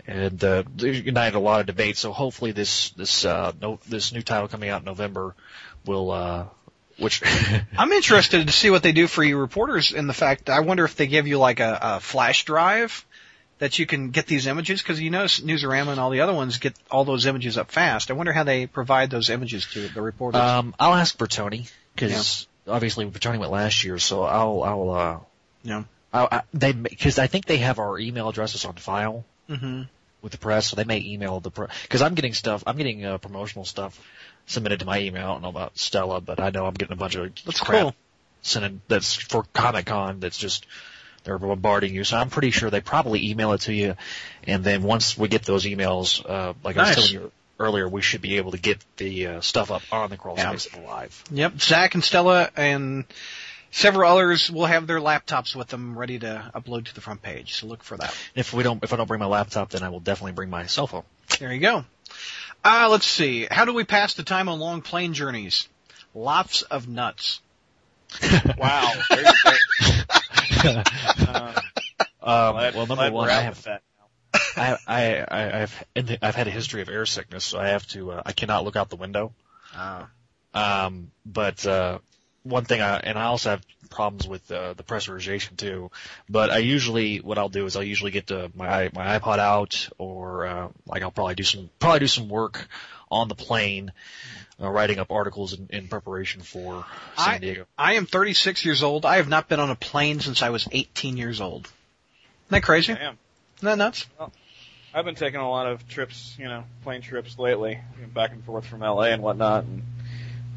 [0.07, 1.97] and uh, they united a lot of debate.
[1.97, 5.35] So hopefully this this uh, no, this new title coming out in November
[5.85, 6.11] will.
[6.11, 6.45] Uh,
[6.97, 7.21] which
[7.77, 10.85] I'm interested to see what they do for you reporters in the fact I wonder
[10.85, 13.05] if they give you like a, a flash drive
[13.59, 16.57] that you can get these images because you know Newsarama and all the other ones
[16.57, 18.11] get all those images up fast.
[18.11, 20.41] I wonder how they provide those images to the reporters.
[20.41, 25.19] um, I'll ask Bertoni because obviously Bertoni went last year, so I'll I'll uh,
[25.63, 25.83] Yeah.
[26.13, 29.83] I, I, they because I think they have our email addresses on file Mm-hmm.
[30.23, 31.69] with the press, so they may email the press.
[31.83, 33.99] Because I'm getting stuff, I'm getting uh, promotional stuff
[34.47, 35.23] submitted to my email.
[35.23, 37.81] I don't know about Stella, but I know I'm getting a bunch of That's crap
[37.83, 37.95] cool.
[38.41, 40.19] sent in, that's for Comic Con.
[40.19, 40.65] That's just
[41.25, 42.03] they're bombarding you.
[42.05, 43.95] So I'm pretty sure they probably email it to you,
[44.47, 48.01] and then once we get those emails, uh, like I was telling you earlier, we
[48.01, 50.55] should be able to get the uh, stuff up on the crawl Yeah.
[50.55, 51.23] space live.
[51.31, 51.59] Yep.
[51.59, 53.05] Zach and Stella and
[53.71, 57.55] several others will have their laptops with them ready to upload to the front page.
[57.55, 58.13] So look for that.
[58.35, 60.65] If we don't, if I don't bring my laptop, then I will definitely bring my
[60.65, 61.03] cell phone.
[61.39, 61.85] There you go.
[62.63, 63.47] Uh, let's see.
[63.49, 65.67] How do we pass the time on long plane journeys?
[66.13, 67.41] Lots of nuts.
[68.57, 68.93] Wow.
[72.21, 73.57] Um, glad- well, number one, I have.
[74.57, 75.25] I, I,
[75.95, 78.31] I, the- I've had a history of air sickness, so I have to, uh, I
[78.31, 79.33] cannot look out the window.
[79.75, 80.05] Uh,
[80.53, 81.99] Um, but, uh,
[82.43, 85.91] one thing I, and I also have problems with, uh, the pressurization too,
[86.29, 89.89] but I usually, what I'll do is I'll usually get uh my, my iPod out
[89.97, 92.67] or, uh, like I'll probably do some, probably do some work
[93.11, 93.91] on the plane,
[94.61, 96.85] uh, writing up articles in, in preparation for
[97.17, 97.65] San I- Diego.
[97.77, 99.05] I am 36 years old.
[99.05, 101.65] I have not been on a plane since I was 18 years old.
[101.65, 101.73] Isn't
[102.49, 102.93] that crazy?
[102.93, 103.17] Isn't Damn.
[103.61, 104.05] that nuts?
[104.93, 108.31] I've been taking a lot of trips, you know, plane trips lately, you know, back
[108.31, 109.65] and forth from LA and whatnot.
[109.65, 109.83] And,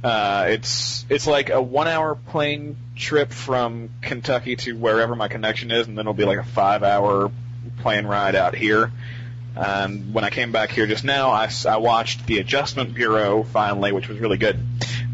[0.04, 5.88] uh, it's it's like a one-hour plane trip from Kentucky to wherever my connection is,
[5.88, 7.32] and then it'll be like a five-hour
[7.80, 8.92] plane ride out here.
[9.58, 13.42] And when I came back here just now, I, s- I watched The Adjustment Bureau
[13.42, 14.58] finally, which was really good,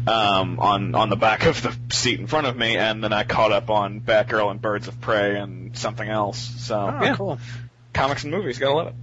[0.07, 3.23] um, on on the back of the seat in front of me, and then I
[3.23, 6.37] caught up on Batgirl and Birds of Prey and something else.
[6.37, 7.39] So Oh, yeah, cool.
[7.93, 8.95] comics and movies, gotta love it.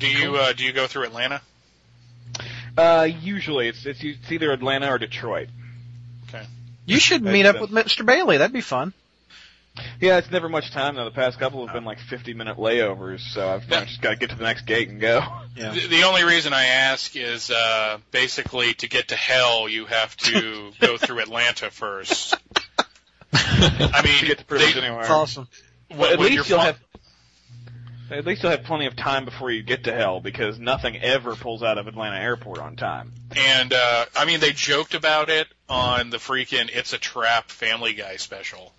[0.00, 1.40] Do you uh, do you go through Atlanta?
[2.76, 5.48] Uh, usually it's, it's it's either Atlanta or Detroit.
[6.28, 6.44] Okay.
[6.86, 8.04] You should meet up with Mr.
[8.04, 8.38] Bailey.
[8.38, 8.92] That'd be fun.
[10.00, 11.04] Yeah, it's never much time though.
[11.06, 13.84] The past couple have been like 50 minute layovers, so I've Yeah.
[13.84, 15.22] just got to get to the next gate and go.
[15.56, 15.72] Yeah.
[15.72, 20.16] The, the only reason I ask is uh, basically to get to hell, you have
[20.18, 22.34] to go through Atlanta first.
[23.34, 25.00] I to mean, get the privilege they- anywhere.
[25.02, 25.48] That's awesome.
[25.94, 26.78] when- at least you're you'll fly- have.
[28.10, 31.34] At least you'll have plenty of time before you get to hell because nothing ever
[31.34, 33.12] pulls out of Atlanta Airport on time.
[33.34, 37.94] And uh, I mean, they joked about it on the freaking "It's a Trap" Family
[37.94, 38.72] Guy special.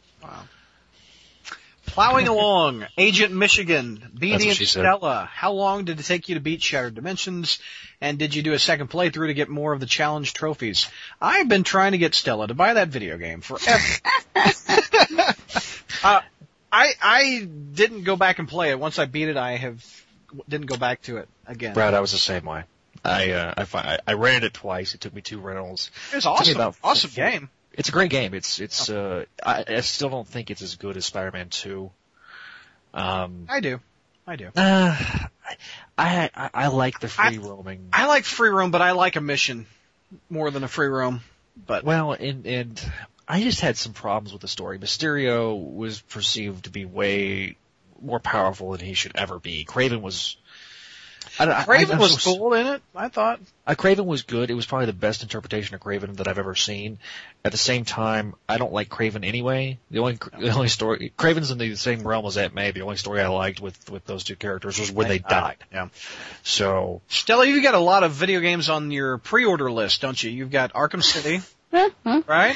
[1.93, 4.67] Plowing along, Agent Michigan, That's Beatty and said.
[4.67, 5.29] Stella.
[5.31, 7.59] How long did it take you to beat Shattered Dimensions?
[8.01, 10.87] And did you do a second playthrough to get more of the challenge trophies?
[11.21, 13.83] I've been trying to get Stella to buy that video game forever.
[16.03, 16.21] uh,
[16.71, 18.79] I I didn't go back and play it.
[18.79, 19.85] Once I beat it, I have
[20.49, 21.75] didn't go back to it again.
[21.75, 22.63] Brad, I was the same way.
[23.05, 24.93] I, uh, I, I rented it twice.
[24.95, 25.91] It took me two rentals.
[26.11, 26.55] It was awesome.
[26.55, 27.49] about awesome game.
[27.73, 28.33] It's a great game.
[28.33, 31.91] It's it's uh I, I still don't think it's as good as Spider-Man 2.
[32.93, 33.79] Um I do.
[34.25, 34.47] I do.
[34.55, 34.95] uh,
[35.97, 37.89] I, I I like the free roaming.
[37.91, 39.65] I like free roam, but I like a mission
[40.29, 41.21] more than a free roam.
[41.67, 42.91] But well, and and
[43.27, 44.79] I just had some problems with the story.
[44.79, 47.57] Mysterio was perceived to be way
[48.01, 49.65] more powerful than he should ever be.
[49.65, 50.37] Kraven was
[51.39, 52.81] I, don't- I, Raven I'm was so- cool in it.
[52.95, 53.39] I thought.
[53.65, 54.51] Uh, Kraven was good.
[54.51, 56.99] It was probably the best interpretation of Kraven that I've ever seen.
[57.45, 59.79] At the same time, I don't like Kraven anyway.
[59.89, 62.53] The only the only story Kraven's in the same realm as that.
[62.53, 62.71] May.
[62.71, 65.57] The only story I liked with with those two characters was when they died.
[65.71, 65.87] Yeah.
[66.43, 70.29] So Stella, you've got a lot of video games on your pre-order list, don't you?
[70.29, 71.41] You've got Arkham City,
[72.27, 72.55] right?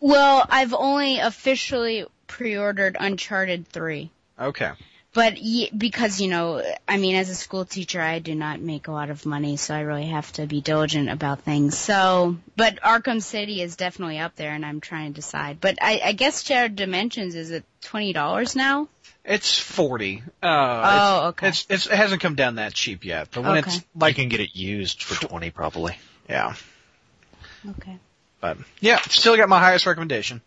[0.00, 4.10] Well, I've only officially pre-ordered Uncharted 3.
[4.38, 4.70] Okay.
[5.16, 5.38] But
[5.74, 9.08] because, you know, I mean, as a school teacher, I do not make a lot
[9.08, 11.78] of money, so I really have to be diligent about things.
[11.78, 15.58] So, but Arkham City is definitely up there, and I'm trying to decide.
[15.58, 18.88] But I, I guess Shattered Dimensions is at $20 now?
[19.24, 20.22] It's forty.
[20.42, 21.48] Uh, Oh, it's, okay.
[21.48, 23.70] It's, it's it hasn't come down that cheap yet, but when Okay.
[23.70, 25.96] it's I like can get it used for twenty probably.
[26.28, 26.54] yeah,
[27.70, 27.96] Okay.
[28.42, 30.42] but yeah, still got my highest recommendation.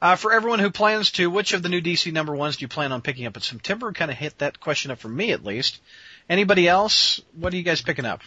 [0.00, 2.68] Uh, for everyone who plans to, which of the new DC number ones do you
[2.68, 3.90] plan on picking up in September?
[3.92, 5.78] Kind of hit that question up for me at least.
[6.28, 7.20] Anybody else?
[7.34, 8.20] What are you guys picking up?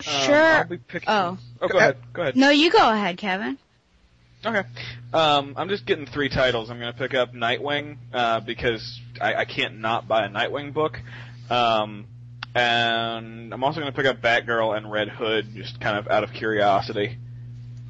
[0.00, 0.36] Um, Sure.
[0.58, 1.08] I'll be picking.
[1.08, 1.38] Oh.
[1.60, 1.96] Oh, go ahead.
[2.12, 2.36] Go ahead.
[2.36, 3.56] No, you go ahead, Kevin.
[4.44, 4.62] Okay.
[5.12, 6.70] Um, I'm just getting three titles.
[6.70, 10.72] I'm going to pick up Nightwing uh, because I, I can't not buy a Nightwing
[10.74, 11.00] book.
[11.50, 12.06] Um,
[12.54, 16.24] and I'm also going to pick up Batgirl and Red Hood just kind of out
[16.24, 17.16] of curiosity.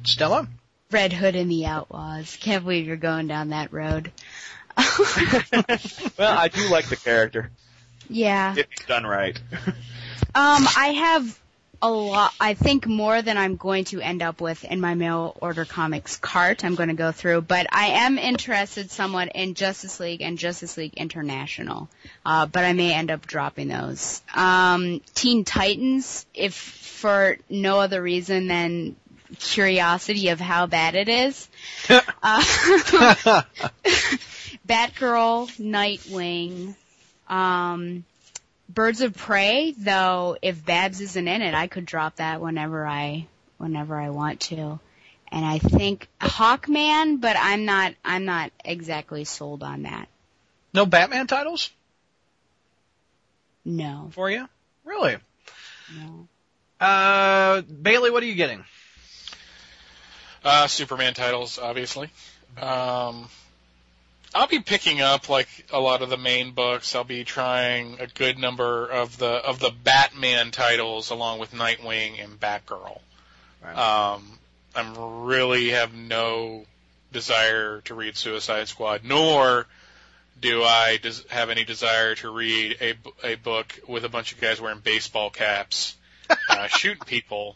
[0.03, 0.47] Stella?
[0.91, 2.37] Red Hood and the Outlaws.
[2.39, 4.11] Can't believe you're going down that road.
[6.17, 7.51] Well, I do like the character
[8.09, 8.53] yeah.
[8.53, 9.39] if it's done right.
[10.35, 11.39] Um, I have
[11.81, 12.31] a lot.
[12.39, 16.17] I think more than I'm going to end up with in my mail order comics
[16.17, 16.63] cart.
[16.63, 20.77] I'm going to go through, but I am interested somewhat in Justice League and Justice
[20.77, 21.89] League International.
[22.23, 24.21] Uh, but I may end up dropping those.
[24.35, 28.95] Um, Teen Titans, if for no other reason than
[29.39, 31.47] curiosity of how bad it is.
[31.89, 32.01] uh,
[34.67, 36.75] Batgirl, Nightwing,
[37.29, 38.03] um,
[38.69, 43.27] Birds of Prey, though, if Babs isn't in it, I could drop that whenever I,
[43.57, 44.79] whenever I want to.
[45.29, 50.07] And I think Hawkman, but I'm not, I'm not exactly sold on that.
[50.73, 51.69] No Batman titles
[53.65, 54.47] No, for you?
[54.85, 55.17] Really?
[55.97, 56.27] no.
[56.79, 58.63] Uh, Bailey, what are you getting?
[60.43, 62.09] Uh, Superman titles, obviously.
[62.61, 63.27] Um,
[64.33, 66.95] I'll be picking up like a lot of the main books.
[66.95, 72.23] I'll be trying a good number of the of the Batman titles along with Nightwing
[72.23, 72.99] and Batgirl.
[74.15, 74.23] Um,
[74.75, 76.65] I'm really have no
[77.11, 79.65] desire to read Suicide Squad, nor
[80.39, 84.33] do I des- have any desire to read a, b- a book with a bunch
[84.33, 85.95] of guys wearing baseball caps,
[86.49, 87.55] uh, shooting people.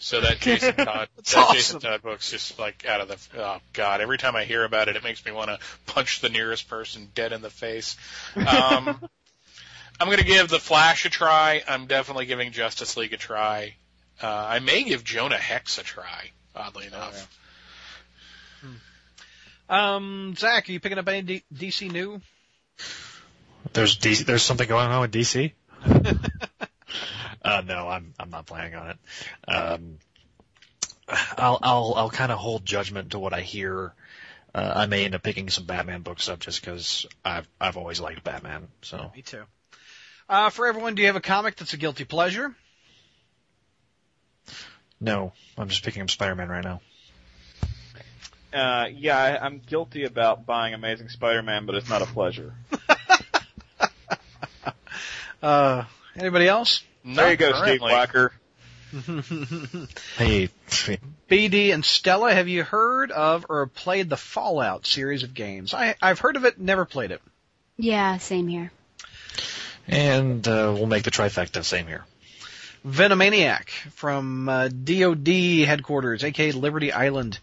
[0.00, 1.80] So that Jason Todd, That's that Jason.
[1.80, 4.96] Todd book's just like out of the, oh god, every time I hear about it,
[4.96, 7.96] it makes me want to punch the nearest person dead in the face.
[8.34, 8.98] Um,
[10.00, 11.62] I'm going to give The Flash a try.
[11.68, 13.74] I'm definitely giving Justice League a try.
[14.22, 17.28] Uh, I may give Jonah Hex a try, oddly enough.
[19.68, 22.20] Um, Zach, are you picking up any D- DC new?
[23.74, 25.52] There's DC, there's something going on with DC.
[27.42, 28.98] uh, no, I'm I'm not planning on it.
[29.48, 29.98] Um,
[31.08, 33.94] I'll I'll I'll kind of hold judgment to what I hear.
[34.54, 38.00] Uh, I may end up picking some Batman books up just because I've I've always
[38.00, 38.68] liked Batman.
[38.82, 39.44] So Me too.
[40.28, 42.54] Uh, for everyone, do you have a comic that's a guilty pleasure?
[45.00, 46.80] no, I'm just picking up Spider-Man right now.
[48.52, 52.54] Uh, yeah, I, I'm guilty about buying Amazing Spider-Man, but it's not a pleasure.
[55.42, 55.84] Uh,
[56.16, 56.82] anybody else?
[57.04, 57.90] There you go, Steve currently.
[57.90, 58.32] Blacker.
[60.16, 60.48] Hey,
[61.28, 65.72] BD and Stella, have you heard of or played the Fallout series of games?
[65.72, 67.22] I, I've heard of it, never played it.
[67.76, 68.72] Yeah, same here.
[69.86, 71.64] and uh, we'll make the trifecta.
[71.64, 72.04] Same here.
[72.84, 75.28] Venomaniac from uh, DoD
[75.66, 77.38] headquarters, aka Liberty Island.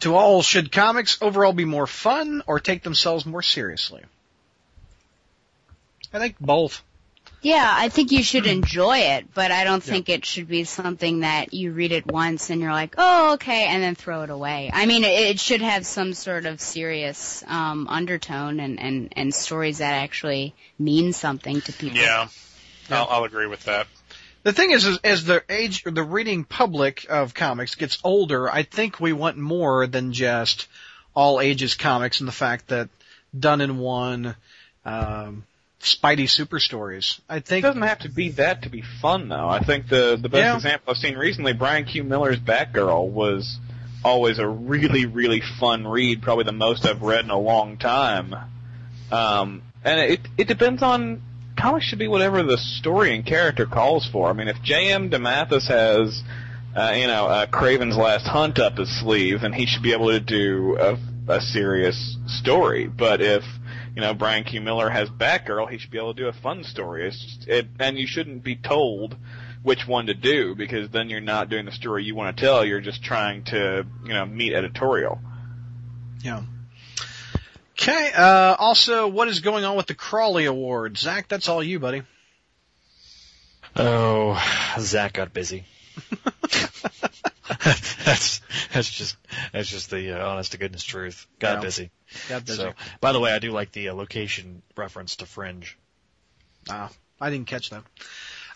[0.00, 4.02] To all, should comics overall be more fun or take themselves more seriously?
[6.12, 6.82] I think both.
[7.42, 11.20] Yeah, I think you should enjoy it, but I don't think it should be something
[11.20, 14.70] that you read it once and you're like, oh, okay, and then throw it away.
[14.72, 19.34] I mean, it, it should have some sort of serious um, undertone and, and, and
[19.34, 21.98] stories that actually mean something to people.
[21.98, 22.28] Yeah,
[22.90, 23.86] I'll, I'll agree with that.
[24.42, 28.64] The thing is, is, as the age, the reading public of comics gets older, I
[28.64, 30.68] think we want more than just
[31.14, 32.90] all ages comics and the fact that
[33.38, 34.36] done in one,
[34.84, 35.44] um,
[35.80, 37.20] Spidey super stories.
[37.28, 39.48] I think It doesn't have to be that to be fun, though.
[39.48, 40.54] I think the the best Yeah.
[40.56, 42.04] example I've seen recently, Brian Q.
[42.04, 43.58] Miller's Batgirl, was
[44.04, 46.22] always a really, really fun read.
[46.22, 48.34] Probably the most I've read in a long time.
[49.10, 51.22] Um, and it it depends on
[51.58, 54.28] comics should be whatever the story and character calls for.
[54.28, 55.10] I mean, if J.M.
[55.10, 56.22] DeMatteis has
[56.76, 60.06] uh, you know, uh, Kraven's Last Hunt up his sleeve, and he should be able
[60.10, 60.96] to do a,
[61.32, 62.86] a serious story.
[62.86, 63.42] But if
[63.94, 64.60] you know Brian Q.
[64.60, 67.06] Miller has Batgirl, he should be able to do a fun story.
[67.06, 69.16] It's just, it, and you shouldn't be told
[69.62, 72.64] which one to do because then you're not doing the story you want to tell.
[72.64, 75.20] You're just trying to you know meet editorial.
[76.22, 76.42] Yeah.
[77.80, 78.12] Okay.
[78.14, 80.98] Uh, also, what is going on with the Crawley Award?
[80.98, 82.02] Zach, that's all you, buddy.
[83.74, 84.42] Oh,
[84.78, 85.64] Zach got busy.
[88.04, 88.40] that's
[88.72, 89.16] that's just
[89.52, 91.26] that's just the uh, honest to goodness truth.
[91.38, 91.60] Got Yeah.
[91.60, 91.90] busy.
[92.28, 92.58] Got busy.
[92.58, 95.76] So, by the way, I do like the uh, location reference to Fringe.
[96.68, 96.90] Ah,
[97.20, 97.82] I didn't catch that.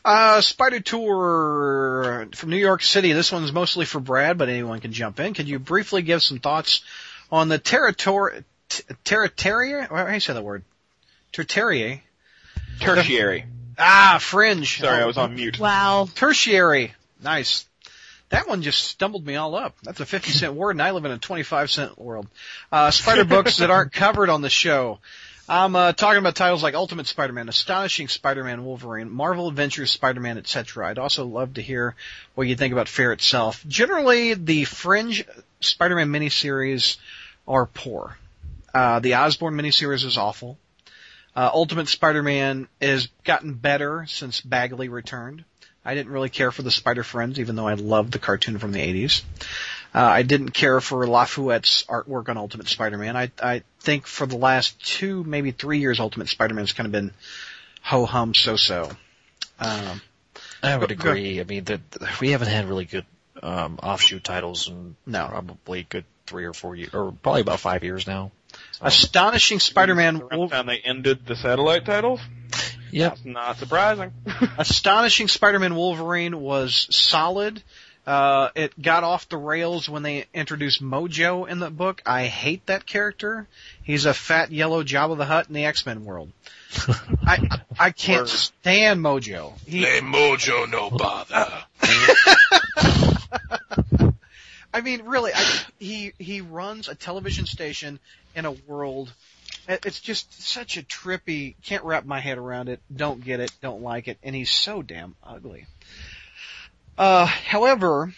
[0.05, 3.12] Uh, Spider Tour from New York City.
[3.12, 5.32] This one's mostly for Brad, but anyone can jump in.
[5.34, 6.82] Could you briefly give some thoughts
[7.32, 8.45] on the territory,
[9.05, 9.88] territorier?
[9.88, 10.62] How do you say that word?
[11.32, 12.01] Territorier.
[12.80, 13.47] Tertiary.
[13.78, 14.78] Ah, fringe.
[14.78, 15.59] Sorry, I was on mute.
[15.59, 16.09] Wow.
[16.14, 16.92] Tertiary.
[17.22, 17.66] Nice.
[18.31, 19.77] That one just stumbled me all up.
[19.83, 22.27] That's a 50 cent word and I live in a 25 cent world.
[22.72, 24.99] Uh, spider books that aren't covered on the show.
[25.47, 30.89] I'm uh, talking about titles like Ultimate Spider-Man, Astonishing Spider-Man Wolverine, Marvel Adventures Spider-Man, etc.
[30.89, 31.95] I'd also love to hear
[32.35, 33.62] what you think about Fear itself.
[33.68, 35.22] Generally, the Fringe
[35.61, 36.97] Spider-Man miniseries
[37.47, 38.16] are poor.
[38.72, 40.57] Uh, the Osborn miniseries is awful.
[41.37, 45.45] Uh, Ultimate Spider-Man has gotten better since Bagley returned.
[45.85, 48.72] I didn't really care for the Spider Friends, even though I loved the cartoon from
[48.72, 49.22] the 80s.
[49.95, 53.16] Uh, I didn't care for Lafuente's artwork on Ultimate Spider-Man.
[53.16, 57.12] I, I think for the last two, maybe three years, Ultimate Spider-Man's kind of been
[57.82, 58.91] ho-hum, so-so.
[59.61, 60.01] Um,
[60.62, 61.41] I would Go- go- agree.
[61.41, 61.80] I mean, that
[62.20, 63.05] we haven't had really good
[63.43, 65.26] um, offshoot titles in No.
[65.28, 68.32] probably a good three or four years, or probably about five years now.
[68.72, 72.20] So, Astonishing Spider-Man Around the Wolf- time they ended the satellite titles.
[72.95, 73.12] Yep.
[73.12, 74.12] That's not surprising.
[74.59, 77.62] Astonishing Spider-Man Wolverine was solid.
[78.07, 82.03] Uh, it got off the rails when they introduced Mojo in the book.
[82.05, 83.47] I hate that character.
[83.82, 86.30] He's a fat yellow Jabba the Hutt in the X-Men world.
[87.26, 88.28] I I can't Word.
[88.28, 89.55] stand Mojo.
[89.66, 91.64] He, Mojo no bother.
[94.74, 98.01] I mean, really, I, he he runs a television station
[98.34, 99.12] in a world.
[99.69, 101.55] It- It's just such a trippy.
[101.62, 102.81] Can't wrap my head around it.
[102.95, 103.53] Don't get it.
[103.61, 104.19] Don't like it.
[104.23, 105.67] And he's so damn ugly.
[106.97, 108.15] Uh, however,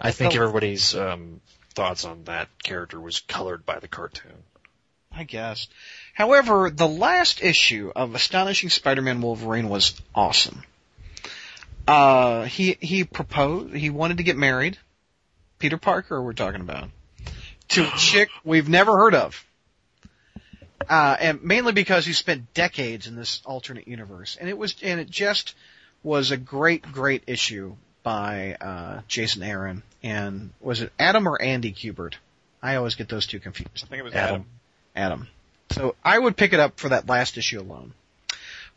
[0.00, 0.36] I think Oh.
[0.36, 1.40] everybody's um,
[1.74, 4.42] thoughts on that character was colored by the cartoon.
[5.12, 5.68] I guess.
[6.14, 10.62] However, the last issue of Astonishing Spider-Man Wolverine was awesome.
[11.88, 14.76] Uh, he, he proposed, he wanted to get married.
[15.58, 16.90] Peter Parker, we're talking about.
[17.68, 19.42] To a chick we've never heard of.
[20.88, 24.36] Uh, and mainly because he spent decades in this alternate universe.
[24.40, 25.54] And it was, and it just
[26.02, 29.82] was a great, great issue by, uh, Jason Aaron.
[30.02, 32.14] And was it Adam or Andy Kubert?
[32.62, 33.84] I always get those two confused.
[33.84, 34.44] I think it was Adam.
[34.94, 35.22] Adam.
[35.22, 35.28] Adam.
[35.70, 37.92] So I would pick it up for that last issue alone.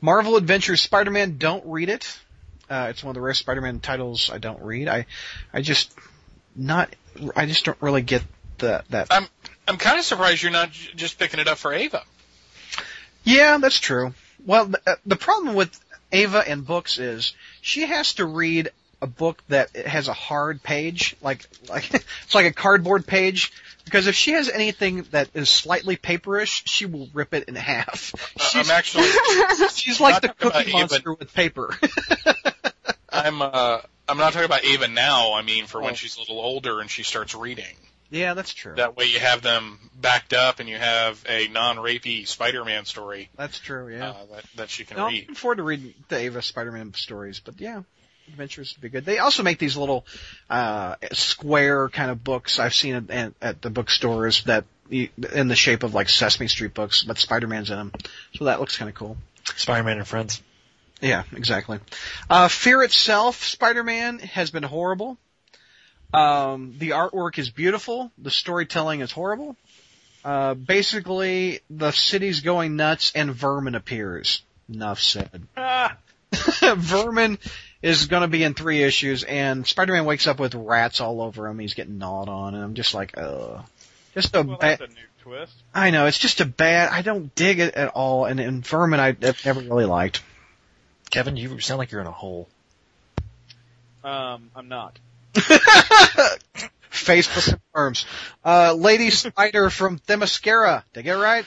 [0.02, 2.18] Marvel Adventures Spider-Man, don't read it.
[2.70, 4.88] Uh, it's one of the rare Spider-Man titles I don't read.
[4.88, 5.06] I,
[5.54, 5.94] I just
[6.56, 6.96] not,
[7.36, 8.24] I just don't really get
[8.60, 9.08] the, that.
[9.12, 9.28] I'm
[9.68, 12.04] I'm kind of surprised you're not j- just picking it up for Ava.
[13.24, 14.14] Yeah, that's true.
[14.46, 15.78] Well, the, uh, the problem with
[16.12, 18.70] Ava and books is she has to read
[19.02, 21.94] a book that has a hard page, like like
[22.24, 23.52] it's like a cardboard page.
[23.86, 28.14] Because if she has anything that is slightly paperish, she will rip it in half.
[28.40, 29.08] Uh, She's, I'm actually
[29.74, 30.72] she's like the Cookie Ava.
[30.72, 31.76] Monster with paper.
[33.12, 35.34] I'm uh I'm not talking about Ava now.
[35.34, 35.96] I mean for when Oh.
[35.96, 37.76] she's a little older and she starts reading.
[38.12, 38.76] Yeah, that's true.
[38.76, 43.60] That way you have them backed up and you have a non-rapey Spider-Man story That's
[43.60, 43.90] true.
[43.90, 44.10] Yeah.
[44.10, 45.20] uh, that that she can No, I'm read.
[45.22, 47.82] looking forward to reading the Ava Spider-Man stories, but yeah,
[48.30, 49.06] Adventures would be good.
[49.06, 50.06] They also make these little
[50.50, 52.60] uh square kind of books.
[52.60, 56.48] I've seen it at, at the bookstores that you- in the shape of like Sesame
[56.48, 57.92] Street books, but Spider-Man's in them,
[58.36, 59.18] so that looks kind of cool.
[59.56, 60.42] Spider-Man and Friends.
[61.02, 61.80] Yeah, exactly.
[62.30, 65.18] Uh, Fear itself, Spider-Man has been horrible.
[66.14, 68.12] Um, the artwork is beautiful.
[68.18, 69.56] The storytelling is horrible.
[70.24, 74.42] Uh, basically, the city's going nuts and Vermin appears.
[74.72, 75.44] Enough said.
[75.58, 75.98] Ah,
[76.76, 77.40] Vermin
[77.82, 81.48] is going to be in three issues, and Spider-Man wakes up with rats all over
[81.48, 81.58] him.
[81.58, 83.64] He's getting gnawed on, and I'm just like, ugh.
[84.14, 84.80] Just a well, bad.
[84.80, 85.54] that's a new twist.
[85.74, 86.90] I know it's just a bad.
[86.92, 90.22] I don't dig it at all, and, and Vermin I, I've never really liked.
[91.10, 92.48] Kevin, you sound like you're in a hole.
[94.04, 95.00] Um, I'm not.
[96.92, 98.06] Facebook confirms.
[98.44, 100.84] Uh, Lady Spider from Themyscira.
[100.94, 101.46] Did I get it right?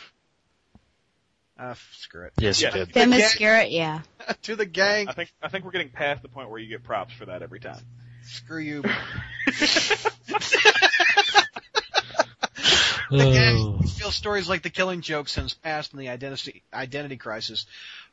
[1.59, 2.33] Uh, screw it.
[2.39, 2.69] Yes, Yeah.
[2.77, 2.95] you did.
[2.95, 3.63] The Yeah.
[3.63, 4.01] yeah.
[4.43, 5.09] to the gang.
[5.09, 7.43] I think I think we're getting past the point where you get props for that
[7.43, 7.81] every time.
[8.25, 8.83] Screw you.
[13.13, 17.67] The gang feel stories like the Killing Joke Sins Past and the identity identity crisis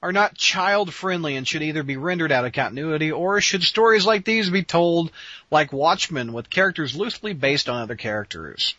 [0.04, 4.06] are not child friendly and should either be rendered out of continuity or should stories
[4.06, 5.12] like these be told
[5.50, 8.76] like Watchmen with characters loosely based on other characters.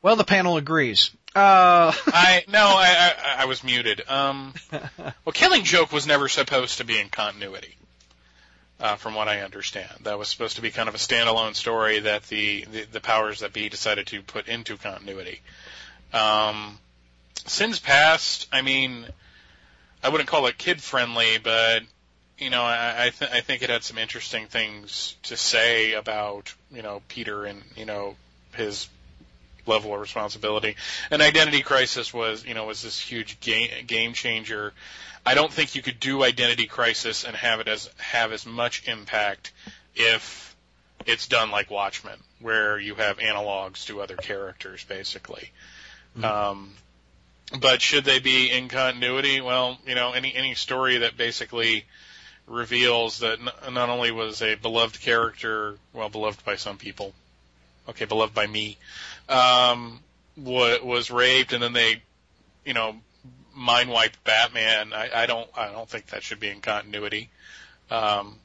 [0.00, 1.10] Well, the panel agrees.
[1.34, 4.08] Uh, I no, I, I I was muted.
[4.08, 7.76] Um, well, Killing Joke was never supposed to be in continuity,
[8.80, 9.90] uh, from what I understand.
[10.02, 13.40] That was supposed to be kind of a standalone story that the the, the powers
[13.40, 15.40] that be decided to put into continuity.
[16.12, 16.78] Um,
[17.46, 19.06] Sins Past, I mean,
[20.02, 21.82] I wouldn't call it kid friendly, but
[22.38, 26.54] you know, I I, th- I think it had some interesting things to say about
[26.70, 28.16] you know Peter and you know
[28.54, 28.88] his
[29.68, 30.76] level of responsibility.
[31.10, 34.72] And Identity Crisis was, you know, was this huge game game changer.
[35.24, 38.88] I don't think you could do Identity Crisis and have it as have as much
[38.88, 39.52] impact
[39.94, 40.56] if
[41.06, 45.50] it's done like Watchmen, where you have analogs to other characters, basically.
[46.22, 46.72] Um,
[47.60, 49.40] but should they be in continuity?
[49.40, 51.84] Well, you know, any any story that basically
[52.46, 57.14] reveals that n- not only was a beloved character, well, beloved by some people,
[57.88, 58.76] okay, beloved by me,
[59.28, 60.00] um,
[60.36, 62.02] wa- was raped, and then they,
[62.64, 62.96] you know,
[63.54, 64.92] mind wiped Batman.
[64.92, 67.30] I, I don't I don't think that should be in continuity.
[67.90, 68.38] Um,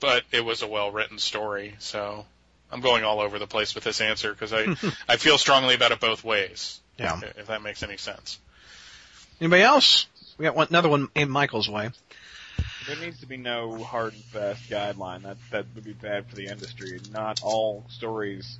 [0.00, 2.24] but it was a well written story, so
[2.70, 4.74] I'm going all over the place with this answer because I
[5.08, 6.80] I feel strongly about it both ways.
[6.98, 7.18] Yeah.
[7.22, 8.38] If, if that makes any sense.
[9.40, 10.06] Anybody else?
[10.36, 11.90] We got one, another one in Michael's way.
[12.86, 15.22] There needs to be no hard and fast guideline.
[15.22, 17.00] That that would be bad for the industry.
[17.12, 18.58] Not all stories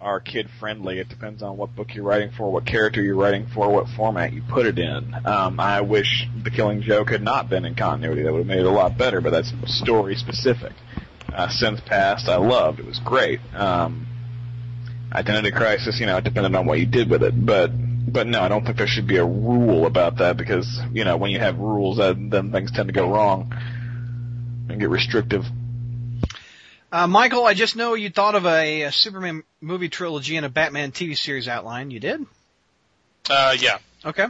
[0.00, 0.98] are kid friendly.
[0.98, 4.32] It depends on what book you're writing for, what character you're writing for, what format
[4.32, 5.14] you put it in.
[5.24, 8.22] Um, I wish The Killing Joke had not been in continuity.
[8.22, 9.20] That would have made it a lot better.
[9.20, 10.72] But that's story specific.
[11.32, 12.80] Uh, Sins Past, I loved.
[12.80, 13.40] It was great.
[13.54, 14.06] Um,
[15.12, 17.34] Identity Crisis, you know, it depended on what you did with it.
[17.46, 17.70] But
[18.12, 21.16] but no, I don't think there should be a rule about that because you know
[21.16, 23.52] when you have rules, then things tend to go wrong
[24.68, 25.44] and get restrictive.
[26.94, 30.48] Uh, Michael, I just know you thought of a, a Superman movie trilogy and a
[30.48, 31.90] Batman TV series outline.
[31.90, 32.24] You did?
[33.28, 33.78] Uh, yeah.
[34.04, 34.26] Okay.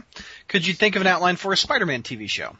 [0.47, 2.57] Could you think of an outline for a Spider-Man TV show?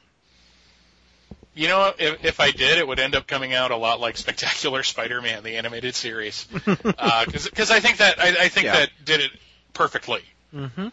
[1.56, 4.16] You know, if, if I did, it would end up coming out a lot like
[4.18, 8.74] Spectacular Spider-Man, the animated series, because I think that I, I think Yeah.
[8.74, 9.32] that did it
[9.74, 10.22] perfectly.
[10.54, 10.90] Mm-hmm.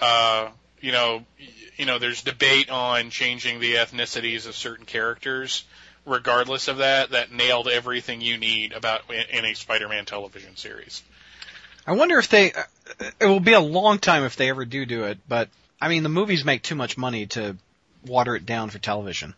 [0.00, 0.50] uh,
[0.80, 1.24] you know,
[1.76, 5.64] you know, there's debate on changing the ethnicities of certain characters.
[6.04, 11.02] Regardless of that, that nailed everything you need about in, a Spider-Man television series.
[11.86, 12.52] I wonder if they.
[13.20, 15.48] It will be a long time if they ever do do it, but
[15.80, 17.56] I mean, the movies make too much money to
[18.04, 19.34] water it down for television.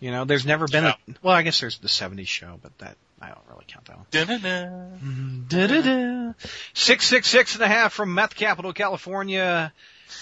[0.00, 0.96] You know, there's never been a.
[1.22, 4.06] Well, I guess there's the '70s show, but that I don't really count that one.
[4.10, 5.00] Dun-dun-dun.
[5.04, 5.40] Mm-hmm.
[5.48, 6.32] Da-da-da.
[6.74, 9.72] Six six six and a half from Meth Capital, California.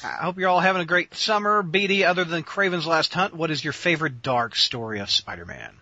[0.03, 1.63] I hope you're all having a great summer.
[1.63, 5.73] Beatty, other than Kraven's Last Hunt, what is your favorite dark story of Spider-Man?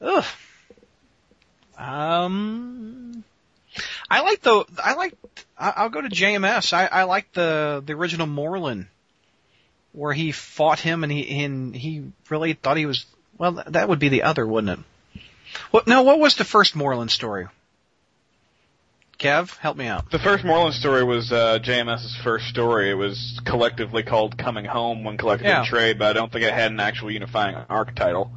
[0.00, 0.24] Ugh.
[1.76, 3.24] Um,
[4.08, 5.14] I like the, I like,
[5.58, 6.72] I'll go to JMS.
[6.72, 8.86] I, I like the, the original Morlun,
[9.92, 13.06] where he fought him and he, and he really thought he was,
[13.38, 15.20] well, that would be the other, wouldn't it?
[15.70, 17.46] What, no, what was the first Morlun story?
[19.24, 20.10] Kev, help me out.
[20.10, 22.90] The first Morlun story was uh, JMS's first story.
[22.90, 25.60] It was collectively called Coming Home when collected Yeah.
[25.60, 28.30] in trade, but I don't think it had an actual unifying arc title.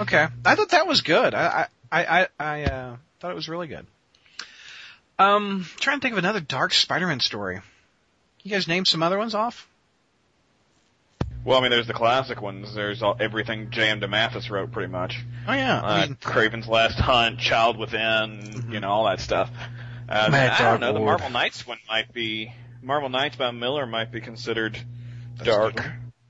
[0.00, 1.32] Okay, I thought that was good.
[1.34, 3.86] I I I, I uh, thought it was really good.
[5.18, 7.60] Um, trying to think of another dark Spider-Man story.
[8.42, 9.68] You guys name some other ones off?
[11.44, 12.74] Well, I mean, there's the classic ones.
[12.74, 14.00] There's all, everything J.M.
[14.00, 15.20] DeMatteis wrote, pretty much.
[15.46, 16.28] Oh yeah, Uh, I mean, Mm-hmm.
[16.38, 19.50] Kraven's Last Hunt, Child Within, you know, all that stuff.
[20.12, 20.92] Uh, Mad I Dog don't know.
[21.00, 22.52] The Marvel Knights one might be
[22.82, 24.78] Marvel Knights by Miller might be considered
[25.42, 25.76] dark.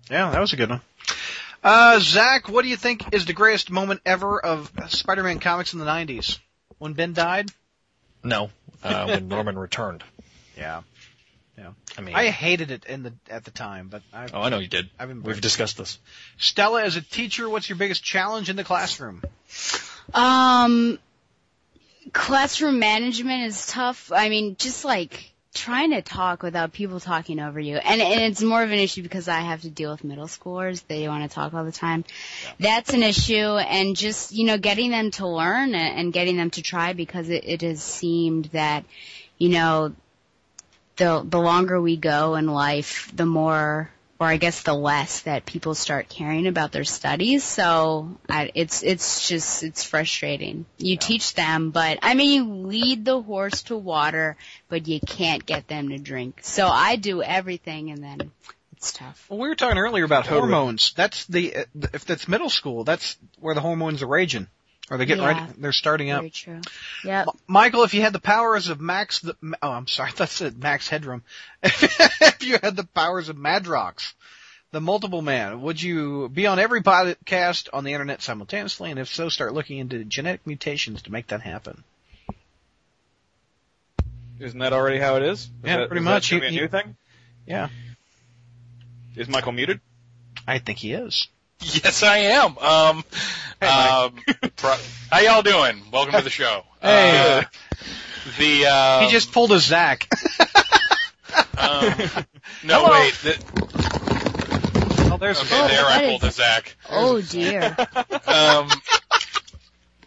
[0.08, 0.80] yeah, that was a good one.
[1.64, 5.80] Uh, Zach, what do you think is the greatest moment ever of Spider-Man comics in
[5.80, 6.38] the '90s?
[6.78, 7.50] When Ben died?
[8.22, 8.50] No,
[8.84, 10.04] uh, when Norman returned.
[10.56, 10.82] Yeah,
[11.58, 11.70] Yeah.
[11.98, 14.58] I mean, I hated it in the at the time, but I've, oh, I know
[14.58, 14.90] you did.
[14.96, 15.98] I've been We've discussed this.
[16.38, 19.22] Stella, as a teacher, what's your biggest challenge in the classroom?
[20.14, 20.98] Um,
[22.12, 24.10] classroom management is tough.
[24.12, 27.76] I mean, just like trying to talk without people talking over you.
[27.76, 30.82] And, and it's more of an issue because I have to deal with middle schoolers.
[30.86, 32.04] They want to talk all the time.
[32.58, 33.34] That's an issue.
[33.34, 37.28] And just, you know, getting them to learn and, and getting them to try because
[37.28, 38.84] it, it has seemed that,
[39.36, 39.94] you know,
[40.96, 43.90] the, the longer we go in life, the more
[44.22, 47.42] or I guess the less that people start caring about their studies.
[47.42, 50.64] So I, it's it's just it's frustrating.
[50.78, 54.36] You teach them, but I mean you lead the horse to water,
[54.68, 56.38] but you can't get them to drink.
[56.42, 58.30] So I do everything, and then
[58.76, 59.26] it's tough.
[59.28, 60.92] Well, we were talking earlier about hormones.
[60.94, 64.46] That's the uh, if that's middle school, that's where the hormones are raging,
[64.92, 65.40] or they're getting Yeah.
[65.46, 65.52] ready.
[65.58, 66.20] They're starting up.
[66.20, 66.60] Very true.
[67.04, 67.28] Yep.
[67.28, 70.54] M- Michael, if you had the powers of Max, the, oh, I'm sorry, that's it,
[70.58, 71.22] Max Headroom.
[71.62, 74.12] if you had the powers of Madrox,
[74.70, 78.90] the multiple man, would you be on every podcast on the internet simultaneously?
[78.90, 81.82] And if so, start looking into genetic mutations to make that happen.
[84.40, 85.40] Isn't that already how it is?
[85.40, 86.30] Is Yeah, that- pretty is that much.
[86.30, 86.96] gonna You- be a you- new thing.
[87.46, 87.68] Yeah,
[89.16, 89.80] Is Michael muted?
[90.46, 91.28] I think he is.
[91.62, 92.58] Yes, I am.
[92.58, 93.04] Um,
[93.62, 94.14] um,
[94.56, 94.76] pro-
[95.10, 95.82] how y'all doing?
[95.92, 96.62] Welcome to the show.
[96.82, 97.38] Hey.
[97.38, 97.44] Uh,
[98.38, 100.08] the um, he just pulled a Zach.
[101.56, 101.94] um,
[102.64, 102.90] no Hello.
[102.90, 103.14] wait.
[103.22, 106.76] The, oh, there's okay, Oh, there I that pulled is- a Zach.
[106.90, 107.76] Oh dear.
[108.26, 108.68] Um,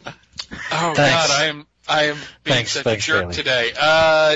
[0.06, 0.96] oh Thanks.
[0.96, 3.34] God, I am I am being Thanks, such thanks, a jerk Bailey.
[3.36, 3.72] today.
[3.80, 4.36] Uh,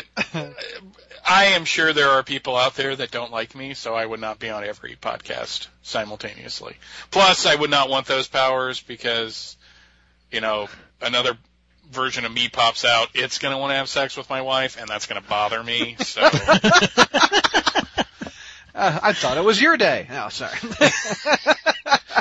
[1.27, 4.19] I am sure there are people out there that don't like me, so I would
[4.19, 6.75] not be on every podcast simultaneously.
[7.11, 9.57] Plus, I would not want those powers because,
[10.31, 10.67] you know,
[11.01, 11.37] another
[11.91, 13.09] version of me pops out.
[13.13, 15.63] It's going to want to have sex with my wife, and that's going to bother
[15.63, 15.95] me.
[15.99, 16.21] So,
[18.79, 20.07] Uh, I thought it was your day.
[20.09, 20.57] No, sorry.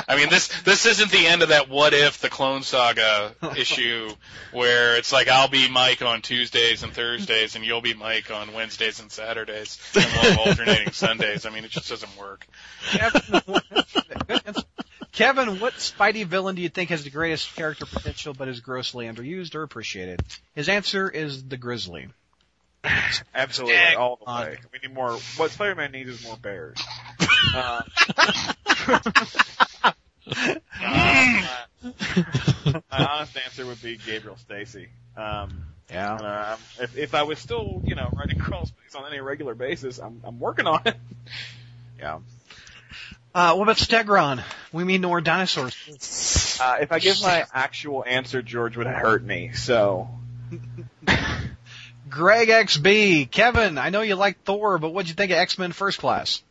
[0.09, 4.09] I mean, this this isn't the end of that "What if" the Clone Saga issue,
[4.51, 8.53] where it's like I'll be Mike on Tuesdays and Thursdays, and you'll be Mike on
[8.53, 11.45] Wednesdays and Saturdays, and we'll alternating Sundays.
[11.45, 12.45] I mean, it just doesn't work.
[12.91, 14.55] Kevin,
[15.13, 19.05] Kevin, what Spidey villain do you think has the greatest character potential but is grossly
[19.05, 20.21] underused or appreciated?
[20.55, 22.09] His answer is the Grizzly.
[23.35, 24.41] Absolutely, Dang all the on.
[24.45, 24.57] way.
[24.71, 25.11] We need more.
[25.37, 26.77] What Spider-Man needs is more bears.
[27.55, 27.81] uh,
[30.31, 31.41] my,
[32.91, 34.89] my honest answer would be Gabriel Stacy.
[35.17, 36.15] Um, Yeah.
[36.15, 39.99] uh, if, if I was still, you know, writing crawl space on any regular basis,
[39.99, 40.95] I'm, I'm working on it.
[41.97, 42.19] Yeah.
[43.33, 44.43] Uh, what about Stegron?
[44.71, 46.59] We mean more dinosaurs.
[46.61, 49.51] Uh, if I give my actual answer, George would hurt me.
[49.53, 50.09] So
[52.09, 53.29] Greg XB.
[53.31, 56.41] Kevin, I know you like Thor, but what'd you think of X-Men First Class?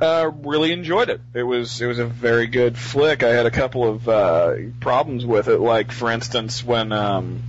[0.00, 1.20] Uh, really enjoyed it.
[1.32, 3.22] It was it was a very good flick.
[3.22, 7.42] I had a couple of uh, problems with it, like for instance when um,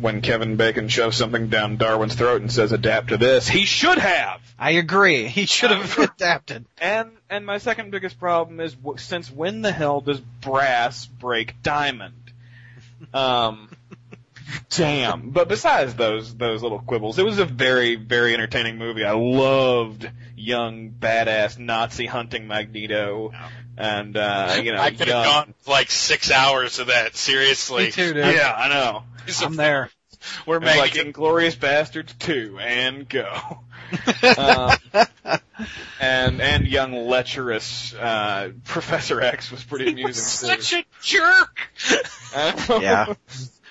[0.00, 3.46] when Kevin Bacon shoves something down Darwin's throat and says adapt to this.
[3.46, 4.40] He should have.
[4.58, 5.26] I agree.
[5.26, 6.64] He should have adapted.
[6.80, 12.14] And and my second biggest problem is since when the hell does brass break diamond?
[13.12, 13.69] Um,
[14.70, 15.30] damn.
[15.30, 19.04] But besides those those little quibbles, it was a very very entertaining movie.
[19.04, 23.32] I loved young badass Nazi hunting Magneto,
[23.76, 27.16] and uh, you know, I could have young- gone like six hours of that.
[27.16, 28.24] Seriously, Me too, dude.
[28.24, 29.02] Yeah, I know.
[29.42, 29.90] I'm there.
[30.46, 33.60] We're It was like making Inglorious Bastards two and go.
[34.36, 34.76] um,
[36.00, 40.12] and and young lecherous uh, Professor X was pretty amusing
[40.48, 40.62] too.
[40.62, 41.58] such a jerk.
[42.82, 43.14] Yeah.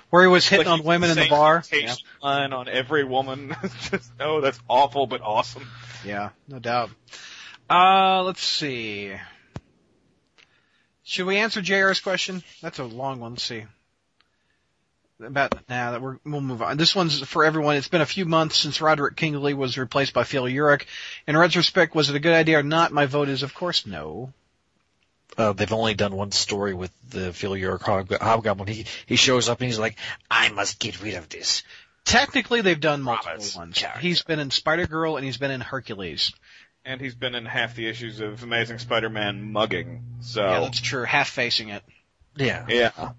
[0.09, 1.61] Where he was hitting Like on women in the bar.
[1.61, 3.55] temptation line on every woman.
[3.91, 5.67] Just oh, that's awful but awesome.
[6.03, 6.89] Yeah, no doubt.
[7.69, 9.13] Uh, let's see.
[11.03, 12.43] Should we answer JR's question?
[12.61, 13.33] That's a long one.
[13.33, 13.65] Let's see.
[15.21, 16.77] About now that we're we'll move on.
[16.77, 17.75] This one's for everyone.
[17.75, 20.85] It's been a few months since Roderick Kingsley was replaced by Phil Urich.
[21.27, 22.93] In retrospect, was it a good idea or not?
[22.93, 24.33] My vote is, of course, no.
[25.37, 28.67] Uh, they've only done one story with the Phil Urich Hob- Hobgoblin.
[28.67, 29.97] He he shows up and he's like,
[30.29, 31.63] "I must get rid of this."
[32.05, 33.77] Technically, they've done multiple Robert's ones.
[33.77, 33.99] character.
[34.01, 36.33] He's been in Spider Girl and he's been in Hercules.
[36.85, 40.03] And he's been in half the issues of Amazing Spider-Man mugging.
[40.21, 41.03] So Yeah, that's true.
[41.03, 41.83] Half facing it.
[42.35, 42.65] Yeah.
[42.69, 43.11] Yeah.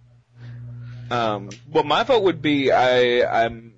[1.11, 3.70] Um, well, my vote would be I, I'm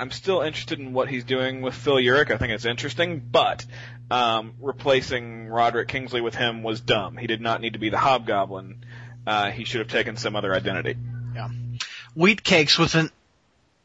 [0.00, 2.30] I'm still interested in what he's doing with Phil Urich.
[2.30, 3.66] I think it's interesting, but
[4.10, 7.16] um, replacing Roderick Kingsley with him was dumb.
[7.16, 8.84] He did not need to be the Hobgoblin.
[9.26, 10.96] Uh, he should have taken some other identity.
[11.34, 11.48] Yeah.
[12.14, 13.10] Wheat Cakes with an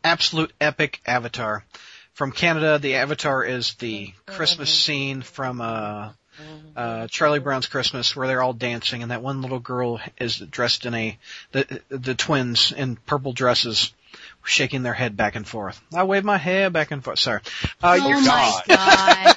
[0.03, 1.65] absolute epic avatar.
[2.13, 6.11] From Canada, the avatar is the Christmas scene from uh,
[6.75, 10.85] uh, Charlie Brown's Christmas, where they're all dancing, and that one little girl is dressed
[10.85, 11.17] in a
[11.51, 13.91] the the twins in purple dresses,
[14.43, 15.79] shaking their head back and forth.
[15.93, 17.19] I wave my hair back and forth.
[17.19, 17.41] Sorry.
[17.81, 19.35] Uh, oh my god.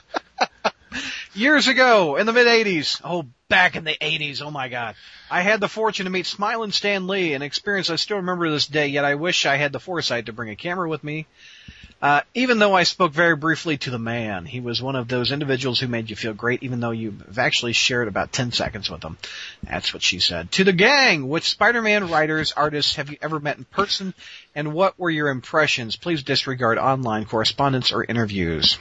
[1.34, 3.00] years ago in the mid 80s.
[3.04, 4.42] Oh, back in the 80s.
[4.42, 4.94] Oh my God.
[5.30, 8.52] I had the fortune to meet Smiling Stan Lee, an experience I still remember to
[8.52, 11.26] this day, yet I wish I had the foresight to bring a camera with me.
[12.06, 15.32] Uh, even though I spoke very briefly to the man, he was one of those
[15.32, 19.02] individuals who made you feel great, even though you've actually shared about 10 seconds with
[19.02, 19.18] him.
[19.64, 20.52] That's what she said.
[20.52, 24.14] To the gang, which Spider-Man writers, artists have you ever met in person,
[24.54, 25.96] and what were your impressions?
[25.96, 28.78] Please disregard online correspondence or interviews.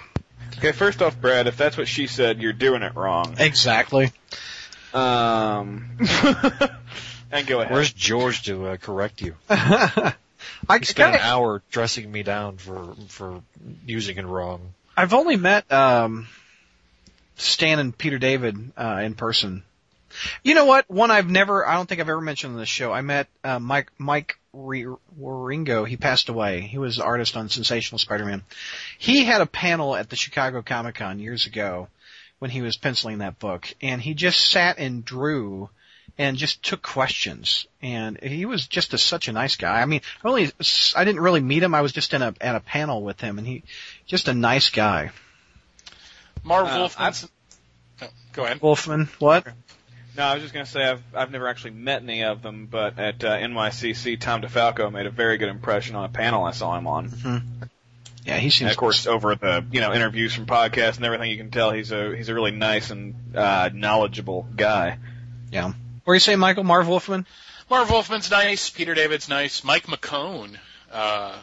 [0.59, 3.37] Okay, first off, Brad, if that's what she said, you're doing it wrong.
[3.39, 4.11] Exactly.
[4.93, 5.97] Um,
[7.31, 7.73] and go ahead.
[7.73, 9.33] Where's George to uh, correct you?
[10.67, 13.41] I He spent an hour dressing me down for for
[13.85, 14.73] using it wrong.
[14.97, 16.27] I've only met um,
[17.35, 19.63] Stan and Peter David uh, in person.
[20.43, 20.89] You know what?
[20.89, 22.93] One I've never, I don't think I've ever mentioned on this show.
[22.93, 24.85] I met uh, Mike Mike Re-
[25.19, 25.85] Wieringo.
[25.87, 26.61] He passed away.
[26.61, 28.43] He was the artist on Sensational Spider-Man.
[28.97, 31.89] He had a panel at the Chicago Comic Con years ago
[32.39, 35.69] when he was penciling that book, and he just sat and drew
[36.17, 37.67] and just took questions.
[37.81, 39.81] And he was just a, such a nice guy.
[39.81, 40.51] I mean, I only
[40.95, 41.75] I didn't really meet him.
[41.75, 43.63] I was just in a at a panel with him, and he
[44.05, 45.11] just a nice guy.
[46.43, 47.29] Marv Uh, Wolfman's.
[48.01, 48.61] Oh, go ahead.
[48.61, 49.45] Wolfman, what?
[50.17, 52.97] No, I was just gonna say I've I've never actually met any of them, but
[52.99, 56.77] at uh, NYCC, Tom DeFalco made a very good impression on a panel I saw
[56.77, 57.09] him on.
[58.25, 61.37] Yeah, he And of course, over the you know interviews from podcasts and everything, you
[61.37, 64.97] can tell he's a he's a really nice and uh, knowledgeable guy.
[65.51, 65.73] Yeah.
[66.05, 66.63] What do you say, Michael?
[66.63, 67.25] Marv Wolfman?
[67.69, 68.69] Marv Wolfman's nice.
[68.69, 69.63] Peter David's nice.
[69.63, 70.55] Mike McKone
[70.91, 71.35] uh,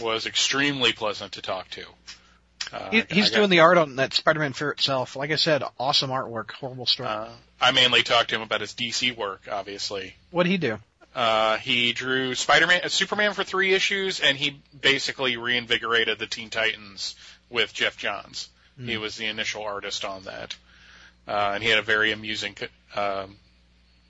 [0.00, 1.84] was extremely pleasant to talk to.
[2.72, 5.16] Uh, He, he's got- doing the art on that Spider-Man Fear itself.
[5.16, 7.08] Like I said, awesome artwork, horrible story.
[7.08, 7.28] Uh,
[7.60, 10.14] I mainly talked to him about his DC work, obviously.
[10.30, 10.78] what did he do?
[11.14, 16.48] Uh, he drew Spider-Man, uh, Superman for three issues, and he basically reinvigorated the Teen
[16.48, 17.14] Titans
[17.50, 18.48] with Geoff Johns.
[18.82, 20.56] He was the initial artist on that,
[21.28, 22.56] uh, and he had a very amusing
[22.96, 23.36] um,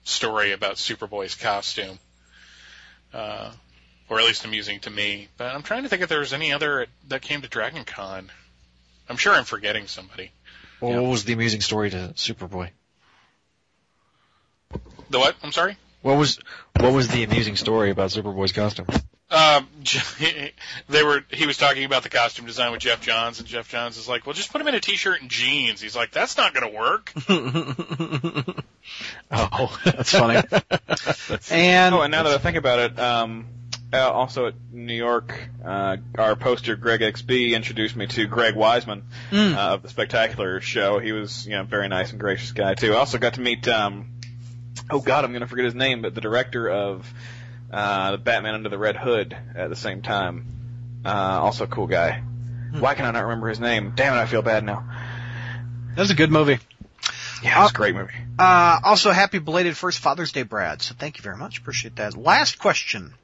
[0.05, 1.99] story about Superboy's costume,
[3.13, 3.51] uh,
[4.09, 5.29] or at least amusing to me.
[5.37, 8.31] But I'm trying to think if there's any other that came to Dragon Con.
[9.09, 10.31] I'm sure I'm forgetting somebody.
[10.81, 12.71] Well, What was the amusing story to Superboy?
[15.11, 15.37] The what?
[15.43, 15.77] I'm sorry.
[16.03, 16.39] What was
[16.81, 18.87] what was the amusing story about Superboy's costume?
[19.33, 19.67] Um,
[20.89, 21.25] they were.
[21.31, 24.27] He was talking about the costume design with Geoff Johns, and Geoff Johns is like,
[24.27, 26.79] "Well, just put him in a t-shirt and jeans." He's like, "That's not going to
[26.79, 27.13] work."
[29.31, 30.37] Oh, That's funny.
[31.51, 33.47] and, Oh, and now that I think about it, um,
[33.93, 39.03] uh, also at New York, uh, our poster Greg XB introduced me to Greg Weisman
[39.31, 39.55] Mm.
[39.57, 40.99] uh, of the Spectacular Show.
[40.99, 42.93] He was, you know, very nice and gracious guy too.
[42.95, 44.11] I also got to meet, um,
[44.91, 47.11] oh God, I'm going to forget his name, but the director of
[47.73, 51.01] uh, the Batman Under the Red Hood at the same time.
[51.05, 52.23] Uh, also a cool guy.
[52.79, 53.93] Why can I not remember his name?
[53.95, 54.85] Damn it, I feel bad now.
[55.95, 56.59] that was a good movie.
[57.43, 58.13] Yeah, it was a great movie.
[58.39, 60.81] Uh, also, happy belated first Father's Day, Brad.
[60.81, 61.59] So thank you very much.
[61.59, 62.17] Appreciate that.
[62.17, 63.15] Last question.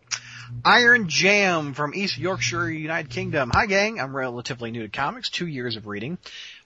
[0.65, 3.51] Iron Jam from East Yorkshire, United Kingdom.
[3.55, 4.01] Hi, gang.
[4.01, 6.19] I'm relatively new to comics, two years of reading.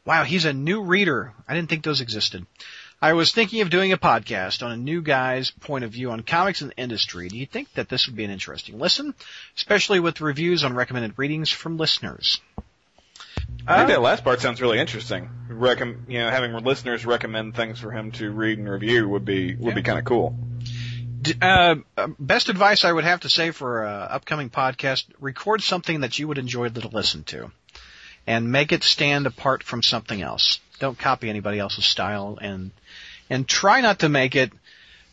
[0.04, 1.32] Wow, he's a new reader.
[1.46, 2.46] I didn't think those existed.
[3.02, 6.22] I was thinking of doing a podcast on a new guy's point of view on
[6.22, 7.28] comics and the industry.
[7.28, 9.12] Do you think that this would be an interesting listen?
[9.56, 12.40] Especially with reviews on recommended readings from listeners.
[13.66, 15.28] I think that last part sounds really interesting.
[15.50, 19.56] Recomm- you know, having listeners recommend things for him to read and review would be
[19.56, 20.36] would be kind of cool.
[21.20, 25.60] D- Uh, uh, best advice I would have to say for an upcoming podcast: record
[25.62, 27.50] something that you would enjoy to listen to,
[28.28, 30.60] and make it stand apart from something else.
[30.78, 32.70] Don't copy anybody else's style, and
[33.32, 34.52] and try not to make it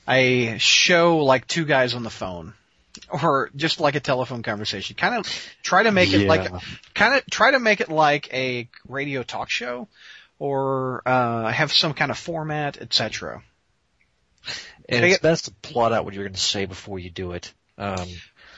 [0.07, 2.53] a show like two guys on the phone,
[3.09, 4.95] or just like a telephone conversation.
[4.95, 5.27] Kind of
[5.63, 6.51] try to make it like
[6.93, 9.87] kind of try to make it like a radio talk show,
[10.39, 13.43] or uh, have some kind of format, etc.
[14.87, 17.31] and They- it's best to plot out what you're going to say before you do
[17.33, 17.53] it.
[17.77, 18.07] Um,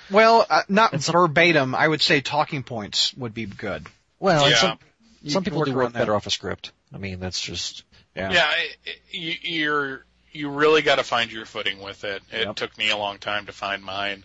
[0.10, 1.76] Well, uh, not some- verbatim.
[1.76, 3.88] I would say talking points would be good.
[4.20, 4.56] well, Yeah.
[4.56, 4.80] some
[5.28, 6.00] some people work do around work that.
[6.00, 6.72] better off a script.
[6.94, 7.84] I mean, that's just
[8.16, 8.32] Yeah.
[8.32, 12.24] Yeah, I- I- you, you're you really got to find your footing with it.
[12.32, 12.56] It Yep.
[12.56, 14.24] took me a long time to find mine.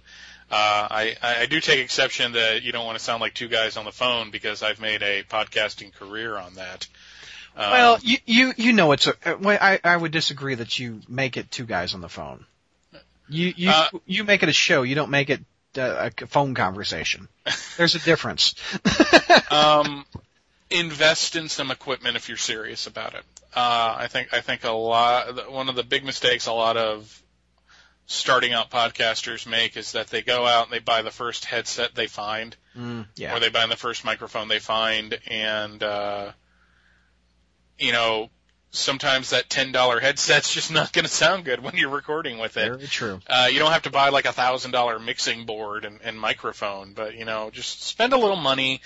[0.50, 3.76] Uh, I I do take exception that you don't want to sound like two guys
[3.76, 6.86] on the phone because I've made a podcasting career on that.
[7.56, 9.14] Um, Well, you you you know it's a.
[9.24, 12.44] uh, I I would disagree that you make it two guys on the phone.
[13.28, 14.82] You you Uh, you make it a show.
[14.82, 15.40] You don't make it
[15.76, 17.26] uh, a phone conversation.
[17.76, 18.54] There's a difference.
[19.50, 20.06] um,
[20.70, 23.22] invest in some equipment if you're serious about it.
[23.54, 27.22] Uh, I think I think a lot one of the big mistakes a lot of
[28.06, 31.94] starting out podcasters make is that they go out and they buy the first headset
[31.94, 32.56] they find,
[33.16, 33.34] yeah.
[33.34, 36.30] or they buy the first microphone they find, and uh,
[37.78, 38.30] you know
[38.70, 42.56] sometimes that ten dollar headset's just not going to sound good when you're recording with
[42.56, 42.68] it.
[42.68, 43.20] Very true.
[43.26, 46.92] Uh, you don't have to buy like a thousand dollar mixing board and, and microphone,
[46.92, 48.80] but you know, just spend a little money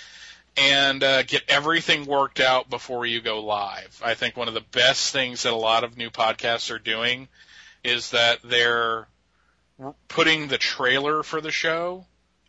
[0.57, 4.01] and uh, get everything worked out before you go live.
[4.05, 7.29] I think one of the best things that a lot of new podcasts are doing
[7.83, 9.09] is that they're
[10.09, 12.05] putting the trailer for the show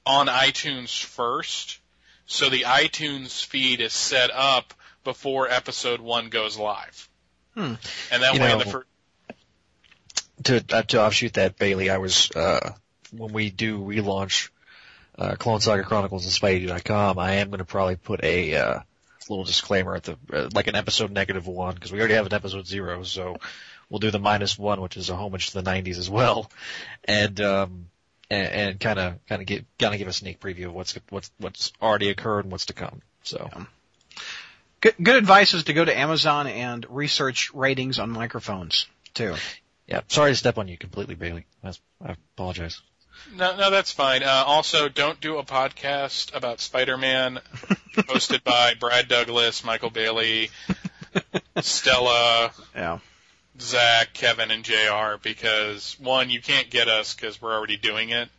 [0.05, 1.79] on iTunes first,
[2.25, 4.73] so the iTunes feed is set up
[5.03, 7.09] before episode one goes live.
[7.55, 7.75] Hmm.
[8.11, 8.85] And that You way, know, the fir-
[10.43, 11.89] to uh, to offshoot that, Bailey.
[11.89, 12.73] I was uh,
[13.11, 14.49] when we do relaunch
[15.17, 18.79] uh, Clone Saga Chronicles and Spidey.com, I am going to probably put a uh,
[19.29, 22.33] little disclaimer at the uh, like an episode negative one because we already have an
[22.33, 23.37] episode zero, so
[23.89, 26.49] we'll do the minus one, which is a homage to the '90s as well,
[27.05, 27.87] and um,
[28.29, 31.31] and kind of kind of give kind of give a sneak preview of what's what's
[31.37, 33.01] what's already occurred and what's to come.
[33.23, 33.49] So
[34.81, 39.35] Good good advice is to go to Amazon and research ratings on microphones too.
[39.87, 41.45] yeah, sorry to step on you completely, Bailey.
[41.63, 42.81] I apologize.
[43.35, 44.23] No, no, that's fine.
[44.23, 47.39] Uh, also, don't do a podcast about Spider-Man
[47.95, 50.49] hosted by Brad Douglas, Michael Bailey,
[51.61, 52.99] Stella, Yeah.
[53.59, 55.17] Zach, Kevin, and Jr.
[55.21, 58.29] Because one, you can't get us because we're already doing it,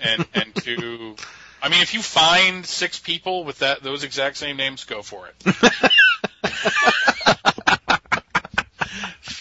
[0.00, 1.16] and and two,
[1.62, 5.28] I mean, if you find six people with that those exact same names, go for
[5.28, 5.90] it.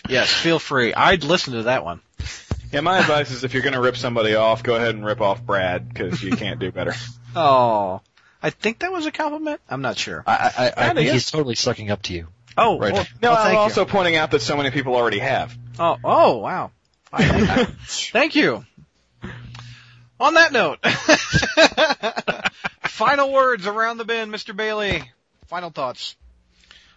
[0.09, 0.93] Yes, feel free.
[0.93, 1.99] I'd listen to that one.
[2.71, 5.21] Yeah, my advice is if you're going to rip somebody off, go ahead and rip
[5.21, 6.93] off Brad because you can't do better.
[7.39, 8.01] Oh,
[8.41, 9.61] I think that was a compliment.
[9.69, 10.23] I'm not sure.
[10.25, 11.13] I, I, I think yes.
[11.13, 12.27] he's totally sucking up to you.
[12.57, 12.93] Oh, Right.
[12.93, 13.59] well, No, well, I'm thank you.
[13.59, 15.55] also pointing out that so many people already have.
[15.77, 16.71] Oh, oh, wow.
[17.15, 18.65] Thank, thank you.
[20.19, 20.79] On that note,
[22.89, 24.55] final words around the bin, Mr.
[24.55, 25.03] Bailey.
[25.45, 26.15] Final thoughts.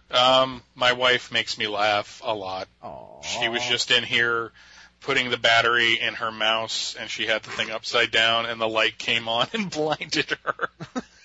[0.09, 2.67] Um, my wife makes me laugh a lot.
[2.81, 4.51] Oh, She was just in here
[5.01, 8.67] putting the battery in her mouse and she had the thing upside down and the
[8.67, 10.69] light came on and blinded her.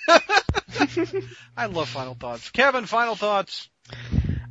[1.57, 2.51] I love final thoughts.
[2.51, 3.69] Kevin, final thoughts.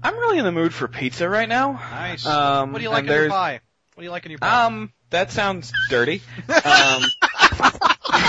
[0.01, 1.73] I'm really in the mood for pizza right now.
[1.73, 2.25] Nice.
[2.25, 3.59] Um, what do you like in your pie?
[3.95, 4.65] What do you like in your pie?
[4.65, 6.21] Um, that sounds dirty.
[6.65, 7.03] um,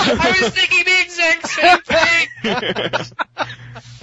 [0.09, 3.13] I was thinking the exact same thing.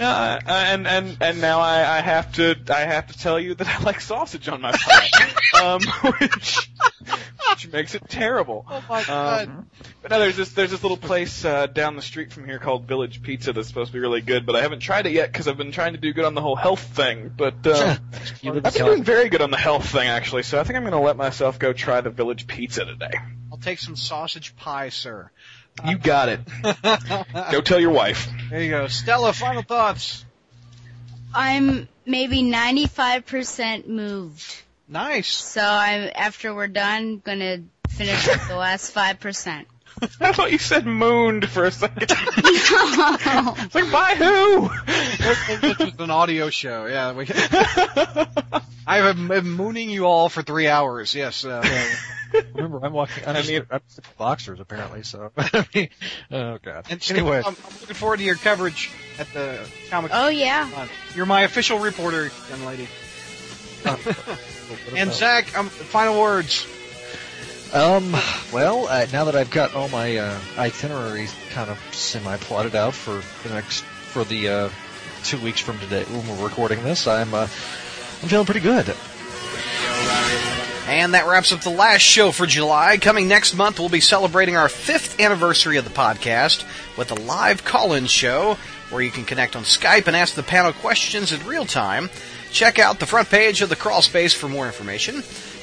[0.00, 3.66] uh, and and and now I, I have to I have to tell you that
[3.66, 5.82] I like sausage on my pie, um,
[6.18, 6.70] which
[7.50, 8.66] which makes it terrible.
[8.68, 9.48] oh my god.
[9.48, 9.66] Um,
[10.02, 12.84] but no, there's this there's this little place uh, down the street from here called
[12.86, 15.48] Village Pizza that's supposed to be really good, but I haven't tried it yet because
[15.48, 17.30] I've been trying to do good on the whole health thing.
[17.36, 17.98] But um,
[18.42, 18.84] You live in I've been California.
[18.94, 21.16] doing very good on the health thing actually, so I think I'm going to let
[21.16, 23.12] myself go try the Village Pizza today.
[23.52, 25.30] I'll take some sausage pie, sir.
[25.86, 26.40] You got it.
[27.50, 28.28] Go tell your wife.
[28.48, 28.86] There you go.
[28.86, 30.24] Stella, final thoughts.
[31.34, 34.62] I'm maybe 95% moved.
[34.88, 35.34] Nice.
[35.34, 39.64] So I'm after we're done, gonna finish up the last 5%.
[40.20, 42.06] I thought you said mooned for a second.
[42.10, 44.68] it's like by who?
[45.60, 46.86] this was an audio show.
[46.86, 47.26] Yeah, we.
[48.86, 51.14] I have been mooning you all for three hours.
[51.14, 51.44] Yes.
[51.44, 51.62] Uh,
[52.54, 53.24] Remember, I'm walking.
[53.24, 55.04] I'm I just, mean- I'm just boxers apparently.
[55.04, 55.88] So, I mean,
[56.32, 56.86] oh god.
[56.90, 59.60] and anyway, I'm, I'm looking forward to your coverage at the
[59.90, 60.10] comic.
[60.12, 60.68] Oh yeah.
[60.74, 60.88] Con.
[61.14, 62.88] You're my official reporter, young lady.
[64.96, 66.66] And Zach, um, final words.
[67.72, 68.12] Um,
[68.52, 73.20] well, uh, now that I've got all my uh, itineraries kind of semi-plotted out for
[73.46, 74.70] the next for the uh,
[75.24, 77.40] two weeks from today when we're recording this, I'm uh,
[78.22, 78.94] I'm feeling pretty good.
[80.86, 82.98] And that wraps up the last show for July.
[82.98, 86.64] Coming next month, we'll be celebrating our fifth anniversary of the podcast
[86.98, 88.58] with a live call-in show
[88.90, 92.10] where you can connect on Skype and ask the panel questions in real time.
[92.54, 95.16] Check out the front page of the Crawl Space for more information.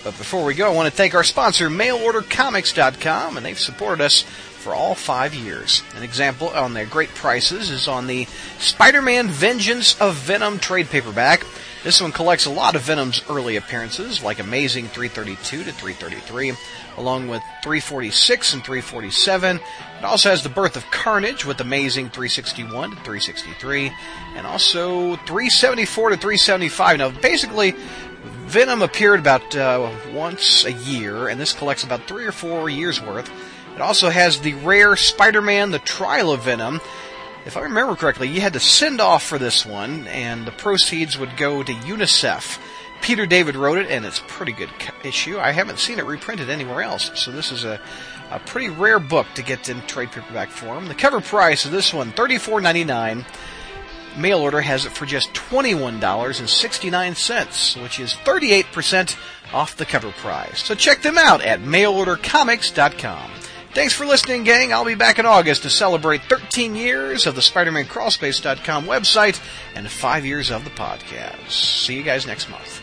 [0.04, 4.24] But before we go, I want to thank our sponsor, MailOrderComics.com, and they've supported us
[4.24, 5.84] for all five years.
[5.96, 8.28] An example on their great prices is on the
[8.60, 11.46] Spider-Man Vengeance of Venom trade paperback.
[11.84, 16.54] This one collects a lot of Venom's early appearances, like Amazing 332 to 333,
[16.98, 19.56] along with 346 and 347.
[19.58, 23.92] It also has the Birth of Carnage with Amazing 361 to 363,
[24.36, 26.98] and also 374 to 375.
[27.00, 27.72] Now, basically,
[28.46, 33.02] Venom appeared about uh, once a year, and this collects about three or four years
[33.02, 33.32] worth.
[33.74, 36.80] It also has the rare Spider-Man: The Trial of Venom.
[37.44, 41.18] If I remember correctly, you had to send off for this one, and the proceeds
[41.18, 42.60] would go to UNICEF.
[43.02, 44.70] Peter David wrote it, and it's a pretty good
[45.04, 45.40] issue.
[45.40, 47.82] I haven't seen it reprinted anywhere else, so this is a,
[48.30, 50.88] a pretty rare book to get in trade paperback form.
[50.88, 53.26] The cover price of this one, $34.99.
[54.18, 59.18] Mail order has it for just $21.69, which is 38%
[59.54, 60.64] off the cover price.
[60.64, 63.32] So check them out at mailordercomics.com.
[63.74, 64.74] Thanks for listening, gang.
[64.74, 69.42] I'll be back in August to celebrate 13 years of the SpiderManCrawlspace.com website
[69.76, 71.50] and 5 years of the podcast.
[71.50, 72.81] See you guys next month.